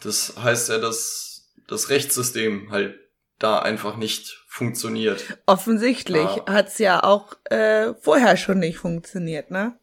das 0.02 0.36
heißt 0.42 0.70
ja, 0.70 0.78
dass 0.78 1.52
das 1.68 1.90
Rechtssystem 1.90 2.72
halt 2.72 3.00
da 3.44 3.60
einfach 3.60 3.98
nicht 3.98 4.44
funktioniert. 4.48 5.38
Offensichtlich 5.46 6.24
ja. 6.24 6.46
hat's 6.48 6.78
ja 6.78 7.04
auch 7.04 7.36
äh, 7.46 7.94
vorher 7.96 8.38
schon 8.38 8.60
nicht 8.60 8.78
funktioniert, 8.78 9.50
ne? 9.50 9.80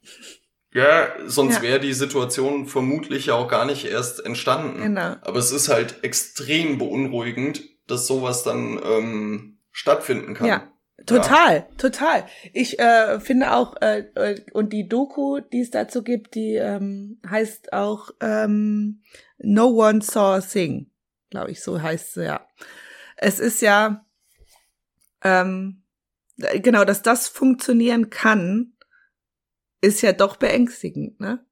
Ja, 0.75 1.09
sonst 1.27 1.57
ja. 1.57 1.62
wäre 1.62 1.81
die 1.81 1.94
Situation 1.94 2.66
vermutlich 2.66 3.27
ja 3.27 3.35
auch 3.35 3.49
gar 3.49 3.64
nicht 3.64 3.87
erst 3.87 4.25
entstanden. 4.25 4.83
Genau. 4.83 5.16
Aber 5.23 5.38
es 5.38 5.51
ist 5.51 5.68
halt 5.68 6.05
extrem 6.05 6.79
beunruhigend, 6.79 7.62
dass 7.87 8.07
sowas 8.07 8.42
dann 8.42 8.79
ähm, 8.85 9.59
stattfinden 9.73 10.35
kann. 10.35 10.47
Ja. 10.47 10.73
Total, 11.07 11.55
ja. 11.55 11.66
total. 11.79 12.27
Ich 12.53 12.79
äh, 12.79 13.21
finde 13.21 13.55
auch, 13.55 13.77
äh, 13.81 14.01
äh, 14.14 14.40
und 14.53 14.73
die 14.73 14.88
Doku, 14.88 15.40
die 15.40 15.61
es 15.61 15.71
dazu 15.71 16.03
gibt, 16.03 16.35
die 16.35 16.57
ähm, 16.57 17.21
heißt 17.29 17.73
auch 17.73 18.11
ähm, 18.21 19.01
No 19.38 19.68
One 19.68 20.03
Saw 20.03 20.38
a 20.38 20.40
Thing, 20.40 20.90
glaube 21.31 21.53
ich, 21.53 21.62
so 21.62 21.81
heißt 21.81 22.14
sie 22.14 22.25
ja 22.25 22.47
es 23.19 23.39
ist 23.41 23.61
ja, 23.61 24.07
ähm, 25.23 25.83
genau, 26.37 26.85
dass 26.85 27.03
das 27.03 27.29
funktionieren 27.29 28.11
kann, 28.11 28.73
ist 29.81 30.03
ja 30.03 30.13
doch 30.13 30.37
beängstigend, 30.37 31.21
ne? 31.21 31.45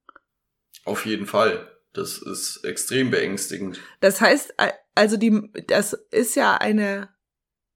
Auf 0.85 1.05
jeden 1.05 1.27
Fall. 1.27 1.71
Das 1.93 2.17
ist 2.19 2.63
extrem 2.63 3.11
beängstigend. 3.11 3.79
Das 3.99 4.21
heißt, 4.21 4.53
also 4.95 5.17
die, 5.17 5.51
das 5.67 5.93
ist 6.11 6.35
ja 6.35 6.55
eine, 6.55 7.09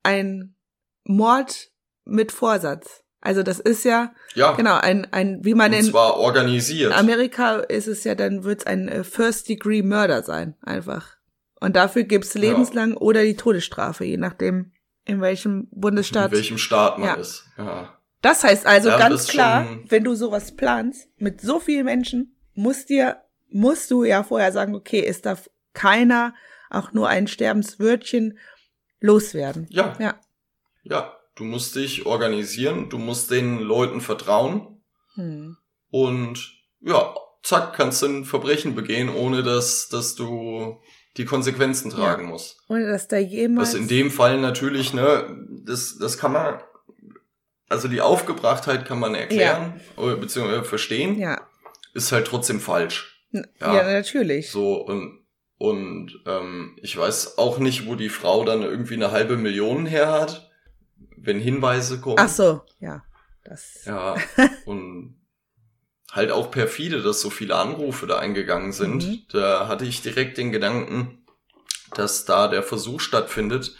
ein 0.03 0.55
Mord 1.03 1.71
mit 2.05 2.31
Vorsatz. 2.31 3.03
Also 3.19 3.43
das 3.43 3.59
ist 3.59 3.83
ja, 3.85 4.15
ja 4.33 4.53
genau 4.53 4.77
ein 4.77 5.11
ein 5.13 5.45
wie 5.45 5.53
man 5.53 5.71
und 5.71 5.79
in 5.79 5.85
zwar 5.85 6.17
organisiert. 6.17 6.91
Amerika 6.91 7.57
ist 7.57 7.87
es 7.87 8.03
ja 8.03 8.15
dann 8.15 8.43
wird's 8.43 8.65
ein 8.65 8.87
äh, 8.87 9.03
First 9.03 9.47
Degree 9.47 9.83
Murder 9.83 10.23
sein 10.23 10.55
einfach. 10.61 11.17
Und 11.61 11.75
dafür 11.75 12.03
gibt's 12.03 12.33
lebenslang 12.33 12.91
ja. 12.91 12.97
oder 12.97 13.23
die 13.23 13.37
Todesstrafe, 13.37 14.03
je 14.03 14.17
nachdem, 14.17 14.71
in 15.05 15.21
welchem 15.21 15.67
Bundesstaat. 15.71 16.31
In 16.31 16.37
welchem 16.37 16.57
Staat 16.57 16.97
man 16.97 17.07
ja. 17.07 17.13
ist. 17.13 17.45
Ja. 17.55 17.97
Das 18.21 18.43
heißt 18.43 18.65
also 18.65 18.89
ja, 18.89 18.97
ganz 18.97 19.27
klar, 19.27 19.67
wenn 19.87 20.03
du 20.03 20.15
sowas 20.15 20.55
planst, 20.55 21.07
mit 21.17 21.39
so 21.39 21.59
vielen 21.59 21.85
Menschen, 21.85 22.35
musst 22.55 22.89
dir, 22.89 23.21
musst 23.49 23.91
du 23.91 24.03
ja 24.03 24.23
vorher 24.23 24.51
sagen, 24.51 24.75
okay, 24.75 25.05
es 25.05 25.21
darf 25.21 25.49
keiner 25.73 26.33
auch 26.71 26.93
nur 26.93 27.09
ein 27.09 27.27
Sterbenswörtchen 27.27 28.39
loswerden. 28.99 29.67
Ja. 29.69 29.95
Ja. 29.99 30.19
Ja, 30.83 31.15
du 31.35 31.43
musst 31.43 31.75
dich 31.75 32.07
organisieren, 32.07 32.89
du 32.89 32.97
musst 32.97 33.29
den 33.29 33.59
Leuten 33.59 34.01
vertrauen. 34.01 34.81
Hm. 35.13 35.57
Und 35.91 36.53
ja, 36.79 37.13
zack, 37.43 37.73
kannst 37.73 38.01
du 38.01 38.07
ein 38.07 38.25
Verbrechen 38.25 38.73
begehen, 38.73 39.09
ohne 39.09 39.43
dass, 39.43 39.89
dass 39.89 40.15
du 40.15 40.79
die 41.17 41.25
Konsequenzen 41.25 41.91
tragen 41.91 42.23
ja. 42.23 42.29
muss. 42.29 42.57
Ohne 42.69 42.87
dass 42.87 43.07
da 43.07 43.17
jemand. 43.17 43.67
Was 43.67 43.73
in 43.73 43.87
dem 43.87 44.11
Fall 44.11 44.39
natürlich, 44.39 44.93
ne, 44.93 45.45
das, 45.65 45.97
das 45.97 46.17
kann 46.17 46.33
man, 46.33 46.61
also 47.69 47.87
die 47.87 48.01
Aufgebrachtheit 48.01 48.85
kann 48.85 48.99
man 48.99 49.15
erklären, 49.15 49.81
ja. 49.97 50.03
oder 50.03 50.15
beziehungsweise 50.15 50.63
verstehen. 50.63 51.19
Ja. 51.19 51.41
Ist 51.93 52.11
halt 52.11 52.27
trotzdem 52.27 52.59
falsch. 52.61 53.25
Ja, 53.31 53.43
ja 53.59 53.83
natürlich. 53.83 54.51
So, 54.51 54.75
und, 54.75 55.25
und 55.57 56.21
ähm, 56.25 56.77
ich 56.81 56.95
weiß 56.97 57.37
auch 57.37 57.59
nicht, 57.59 57.85
wo 57.85 57.95
die 57.95 58.09
Frau 58.09 58.45
dann 58.45 58.61
irgendwie 58.61 58.95
eine 58.95 59.11
halbe 59.11 59.35
Million 59.35 59.85
her 59.85 60.11
hat, 60.11 60.49
wenn 61.17 61.39
Hinweise 61.39 61.99
kommen. 61.99 62.17
Ach 62.19 62.29
so, 62.29 62.61
ja. 62.79 63.03
Das. 63.43 63.85
Ja, 63.85 64.15
und 64.65 65.20
halt 66.11 66.31
auch 66.31 66.51
perfide, 66.51 67.01
dass 67.01 67.21
so 67.21 67.29
viele 67.29 67.55
Anrufe 67.55 68.05
da 68.05 68.19
eingegangen 68.19 68.73
sind. 68.73 69.07
Mhm. 69.07 69.21
Da 69.31 69.67
hatte 69.67 69.85
ich 69.85 70.01
direkt 70.01 70.37
den 70.37 70.51
Gedanken, 70.51 71.25
dass 71.95 72.25
da 72.25 72.47
der 72.47 72.63
Versuch 72.63 72.99
stattfindet, 72.99 73.75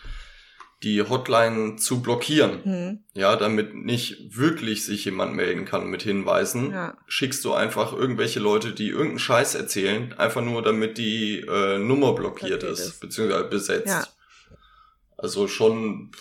die 0.84 1.02
Hotline 1.04 1.76
zu 1.76 2.02
blockieren. 2.02 2.62
Mhm. 2.64 3.04
Ja, 3.14 3.36
damit 3.36 3.76
nicht 3.76 4.36
wirklich 4.36 4.86
sich 4.86 5.06
jemand 5.06 5.36
melden 5.36 5.66
kann 5.66 5.88
mit 5.88 6.02
Hinweisen. 6.02 6.72
Ja. 6.72 6.98
Schickst 7.06 7.46
du 7.46 7.54
einfach 7.54 7.94
irgendwelche 7.94 8.40
Leute, 8.40 8.72
die 8.72 8.88
irgendeinen 8.88 9.20
Scheiß 9.20 9.56
erzählen, 9.56 10.14
einfach 10.18 10.42
nur 10.42 10.64
damit 10.64 10.98
die 10.98 11.42
äh, 11.42 11.78
Nummer 11.78 12.14
blockiert 12.14 12.64
ist, 12.64 12.80
ist, 12.80 13.00
beziehungsweise 13.00 13.44
besetzt. 13.44 13.88
Ja. 13.88 14.08
Also 15.18 15.48
schon 15.48 16.12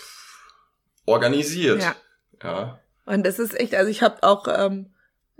organisiert. 1.06 1.82
Ja. 1.82 1.96
ja. 2.42 2.80
Und 3.06 3.26
es 3.26 3.38
ist 3.38 3.58
echt, 3.58 3.74
also 3.74 3.90
ich 3.90 4.02
habe 4.02 4.22
auch 4.22 4.46
ähm, 4.46 4.92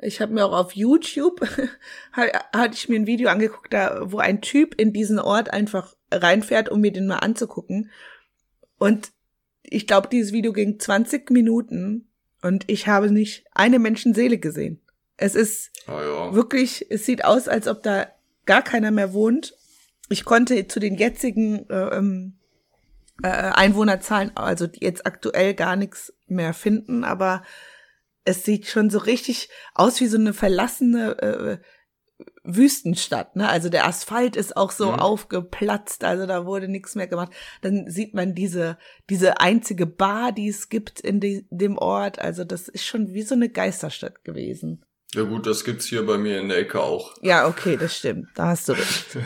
Ich 0.03 0.21
habe 0.21 0.33
mir 0.33 0.47
auch 0.47 0.53
auf 0.53 0.73
YouTube 0.73 1.41
hatte 2.13 2.75
ich 2.75 2.89
mir 2.89 2.97
ein 2.97 3.07
Video 3.07 3.29
angeguckt, 3.29 3.73
da 3.73 4.11
wo 4.11 4.19
ein 4.19 4.41
Typ 4.41 4.75
in 4.75 4.93
diesen 4.93 5.19
Ort 5.19 5.53
einfach 5.53 5.95
reinfährt, 6.11 6.69
um 6.69 6.81
mir 6.81 6.93
den 6.93 7.07
mal 7.07 7.19
anzugucken. 7.19 7.91
Und 8.79 9.13
ich 9.63 9.87
glaube, 9.87 10.09
dieses 10.09 10.33
Video 10.33 10.53
ging 10.53 10.79
20 10.79 11.31
Minuten 11.31 12.09
und 12.43 12.65
ich 12.69 12.87
habe 12.89 13.11
nicht 13.11 13.45
eine 13.53 13.79
Menschenseele 13.79 14.39
gesehen. 14.39 14.81
Es 15.17 15.35
ist 15.35 15.71
ah, 15.87 16.03
ja. 16.03 16.35
wirklich, 16.35 16.87
es 16.91 17.05
sieht 17.05 17.25
aus, 17.25 17.47
als 17.47 17.69
ob 17.69 17.83
da 17.83 18.07
gar 18.47 18.63
keiner 18.63 18.91
mehr 18.91 19.13
wohnt. 19.13 19.55
Ich 20.09 20.25
konnte 20.25 20.67
zu 20.67 20.81
den 20.81 20.97
jetzigen 20.97 21.69
äh, 21.69 21.97
ähm, 21.97 22.39
äh, 23.23 23.29
Einwohnerzahlen, 23.29 24.35
also 24.35 24.67
jetzt 24.73 25.07
aktuell 25.07 25.55
gar 25.55 25.77
nichts 25.77 26.15
mehr 26.27 26.55
finden, 26.55 27.05
aber 27.05 27.43
es 28.25 28.45
sieht 28.45 28.67
schon 28.67 28.91
so 28.91 28.99
richtig 28.99 29.49
aus 29.75 30.01
wie 30.01 30.07
so 30.07 30.19
eine 30.19 30.33
verlassene 30.33 31.19
äh, 31.23 31.59
Wüstenstadt, 32.45 33.37
ne? 33.37 33.49
Also 33.49 33.69
der 33.69 33.87
Asphalt 33.87 34.37
ist 34.37 34.57
auch 34.57 34.71
so 34.73 34.93
mhm. 34.93 34.99
aufgeplatzt, 34.99 36.05
also 36.05 36.27
da 36.27 36.47
wurde 36.47 36.69
nichts 36.69 36.95
mehr 36.95 37.07
gemacht. 37.07 37.33
Dann 37.63 37.91
sieht 37.91 38.15
man 38.15 38.35
diese 38.35 38.79
diese 39.09 39.41
einzige 39.41 39.87
Bar, 39.87 40.33
die 40.33 40.49
es 40.49 40.69
gibt 40.69 41.01
in 41.01 41.21
die, 41.21 41.47
dem 41.51 41.79
Ort, 41.79 42.19
also 42.19 42.45
das 42.45 42.69
ist 42.69 42.85
schon 42.85 43.13
wie 43.15 43.23
so 43.23 43.35
eine 43.35 43.49
Geisterstadt 43.49 44.25
gewesen. 44.25 44.85
Ja 45.13 45.23
gut, 45.23 45.47
das 45.47 45.65
gibt's 45.65 45.87
hier 45.87 46.07
bei 46.07 46.19
mir 46.19 46.39
in 46.39 46.49
der 46.49 46.59
Ecke 46.59 46.81
auch. 46.81 47.17
Ja, 47.21 47.49
okay, 47.49 47.77
das 47.77 47.97
stimmt. 47.97 48.29
Da 48.37 48.49
hast 48.49 48.69
du 48.69 48.73
recht. 48.75 49.19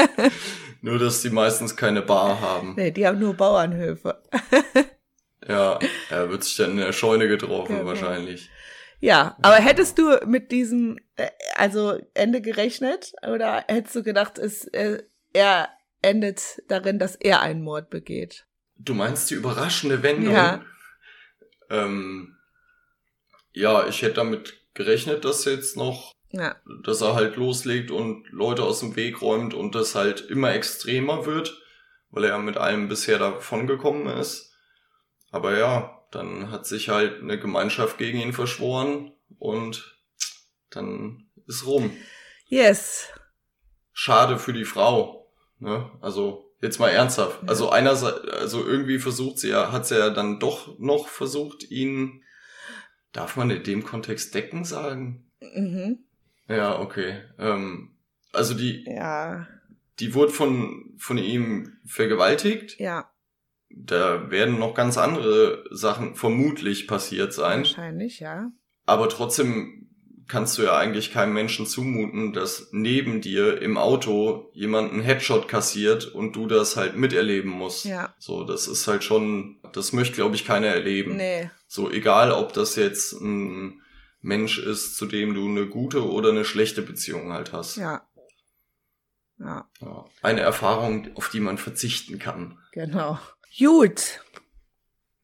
nur, 0.80 0.98
dass 0.98 1.20
die 1.20 1.28
meistens 1.28 1.76
keine 1.76 2.00
Bar 2.00 2.40
haben. 2.40 2.74
Nee, 2.74 2.90
die 2.90 3.06
haben 3.06 3.18
nur 3.18 3.34
Bauernhöfe. 3.34 4.22
ja, 5.48 5.78
er 6.10 6.30
wird 6.30 6.44
sich 6.44 6.56
dann 6.56 6.72
in 6.72 6.76
der 6.78 6.92
Scheune 6.92 7.26
getroffen 7.26 7.76
genau. 7.76 7.86
wahrscheinlich. 7.86 8.50
Ja, 9.00 9.36
aber 9.42 9.56
hättest 9.56 9.98
du 9.98 10.18
mit 10.26 10.50
diesem 10.50 10.98
äh, 11.16 11.28
also 11.54 11.98
Ende 12.14 12.40
gerechnet 12.40 13.12
oder 13.22 13.64
hättest 13.68 13.96
du 13.96 14.02
gedacht, 14.02 14.38
es 14.38 14.66
äh, 14.68 15.02
er 15.32 15.68
endet 16.02 16.62
darin, 16.68 16.98
dass 16.98 17.16
er 17.16 17.40
einen 17.40 17.62
Mord 17.62 17.90
begeht? 17.90 18.46
Du 18.76 18.94
meinst 18.94 19.30
die 19.30 19.34
überraschende 19.34 20.02
Wendung? 20.02 20.34
Ja. 20.34 20.64
Ähm, 21.70 22.36
ja, 23.52 23.86
ich 23.86 24.02
hätte 24.02 24.14
damit 24.14 24.54
gerechnet, 24.74 25.24
dass 25.24 25.44
jetzt 25.44 25.76
noch, 25.76 26.12
ja. 26.30 26.56
dass 26.84 27.00
er 27.00 27.14
halt 27.14 27.36
loslegt 27.36 27.90
und 27.90 28.28
Leute 28.30 28.62
aus 28.62 28.80
dem 28.80 28.96
Weg 28.96 29.20
räumt 29.20 29.54
und 29.54 29.74
das 29.74 29.94
halt 29.94 30.20
immer 30.22 30.52
extremer 30.52 31.26
wird, 31.26 31.60
weil 32.10 32.24
er 32.24 32.38
mit 32.38 32.56
allem 32.56 32.88
bisher 32.88 33.18
davon 33.18 33.66
gekommen 33.66 34.06
ist. 34.06 34.47
Aber 35.30 35.58
ja, 35.58 36.02
dann 36.10 36.50
hat 36.50 36.66
sich 36.66 36.88
halt 36.88 37.22
eine 37.22 37.38
Gemeinschaft 37.38 37.98
gegen 37.98 38.18
ihn 38.20 38.32
verschworen 38.32 39.12
und 39.38 39.98
dann 40.70 41.28
ist 41.46 41.66
rum. 41.66 41.90
Yes. 42.46 43.08
Schade 43.92 44.38
für 44.38 44.52
die 44.52 44.64
Frau. 44.64 45.30
Ne? 45.58 45.90
Also 46.00 46.52
jetzt 46.62 46.78
mal 46.78 46.88
ernsthaft. 46.88 47.42
Ja. 47.42 47.48
Also 47.48 47.70
einerseits, 47.70 48.26
also 48.28 48.66
irgendwie 48.66 48.98
versucht 48.98 49.38
sie 49.38 49.50
ja, 49.50 49.72
hat 49.72 49.86
sie 49.86 49.98
ja 49.98 50.10
dann 50.10 50.38
doch 50.40 50.78
noch 50.78 51.08
versucht, 51.08 51.70
ihn 51.70 52.22
Darf 53.12 53.36
man 53.36 53.50
in 53.50 53.62
dem 53.62 53.84
Kontext 53.84 54.34
decken 54.34 54.64
sagen? 54.64 55.24
Mhm. 55.40 55.98
Ja, 56.46 56.78
okay. 56.78 57.22
Ähm, 57.38 57.96
also 58.32 58.54
die, 58.54 58.84
ja. 58.86 59.46
die 59.98 60.14
wurde 60.14 60.32
von, 60.32 60.94
von 60.98 61.18
ihm 61.18 61.78
vergewaltigt. 61.86 62.78
Ja. 62.78 63.10
Da 63.70 64.30
werden 64.30 64.58
noch 64.58 64.74
ganz 64.74 64.98
andere 64.98 65.64
Sachen 65.70 66.14
vermutlich 66.14 66.86
passiert 66.86 67.32
sein. 67.32 67.60
Wahrscheinlich, 67.60 68.20
ja. 68.20 68.50
Aber 68.86 69.08
trotzdem 69.08 69.88
kannst 70.28 70.58
du 70.58 70.62
ja 70.62 70.76
eigentlich 70.76 71.10
keinem 71.12 71.32
Menschen 71.32 71.66
zumuten, 71.66 72.32
dass 72.32 72.68
neben 72.70 73.20
dir 73.20 73.60
im 73.60 73.78
Auto 73.78 74.50
jemand 74.52 74.92
einen 74.92 75.02
Headshot 75.02 75.48
kassiert 75.48 76.06
und 76.06 76.36
du 76.36 76.46
das 76.46 76.76
halt 76.76 76.96
miterleben 76.96 77.50
musst. 77.50 77.86
Ja. 77.86 78.14
So, 78.18 78.44
das 78.44 78.68
ist 78.68 78.86
halt 78.86 79.02
schon, 79.02 79.58
das 79.72 79.92
möchte, 79.92 80.16
glaube 80.16 80.36
ich, 80.36 80.44
keiner 80.44 80.68
erleben. 80.68 81.16
Nee. 81.16 81.50
So, 81.66 81.90
egal 81.90 82.30
ob 82.30 82.52
das 82.52 82.76
jetzt 82.76 83.12
ein 83.12 83.80
Mensch 84.20 84.58
ist, 84.58 84.96
zu 84.96 85.06
dem 85.06 85.34
du 85.34 85.48
eine 85.48 85.66
gute 85.66 86.08
oder 86.08 86.30
eine 86.30 86.44
schlechte 86.44 86.82
Beziehung 86.82 87.32
halt 87.32 87.52
hast. 87.52 87.76
Ja. 87.76 88.02
Ja. 89.38 89.68
ja. 89.80 90.04
Eine 90.22 90.40
Erfahrung, 90.40 91.08
auf 91.14 91.30
die 91.30 91.40
man 91.40 91.58
verzichten 91.58 92.18
kann. 92.18 92.58
Genau. 92.72 93.18
Gut. 93.58 94.20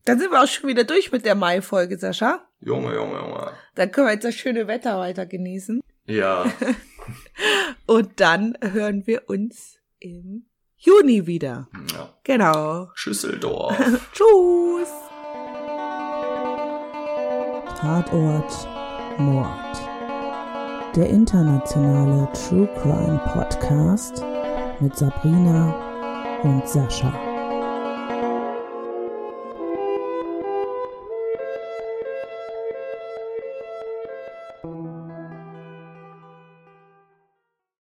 Dann 0.05 0.19
sind 0.19 0.33
wir 0.33 0.43
auch 0.43 0.49
schon 0.49 0.69
wieder 0.69 0.85
durch 0.85 1.13
mit 1.13 1.25
der 1.25 1.35
Mai-Folge, 1.35 1.99
Sascha. 1.99 2.47
Junge, 2.61 2.95
Junge, 2.95 3.17
Junge. 3.19 3.53
Dann 3.75 3.91
können 3.91 4.09
wir 4.09 4.13
jetzt 4.13 4.25
das 4.25 4.35
schöne 4.35 4.67
Wetter 4.67 4.99
weiter 4.99 5.25
genießen. 5.25 5.81
Ja. 6.07 6.45
Und 7.87 8.21
dann 8.21 8.59
hören 8.61 9.07
wir 9.07 9.29
uns 9.29 9.79
im 10.01 10.47
Juni 10.77 11.27
wieder. 11.27 11.69
Ja. 11.93 12.19
Genau. 12.25 12.91
Schüsseldorf. 12.95 13.77
Tschüss. 14.13 14.91
Tatort 17.81 18.69
Mord. 19.19 19.77
Der 20.97 21.09
internationale 21.09 22.29
True 22.33 22.69
Crime 22.83 23.21
Podcast 23.33 24.23
mit 24.81 24.95
Sabrina 24.97 26.41
und 26.43 26.69
Sascha. 26.69 27.34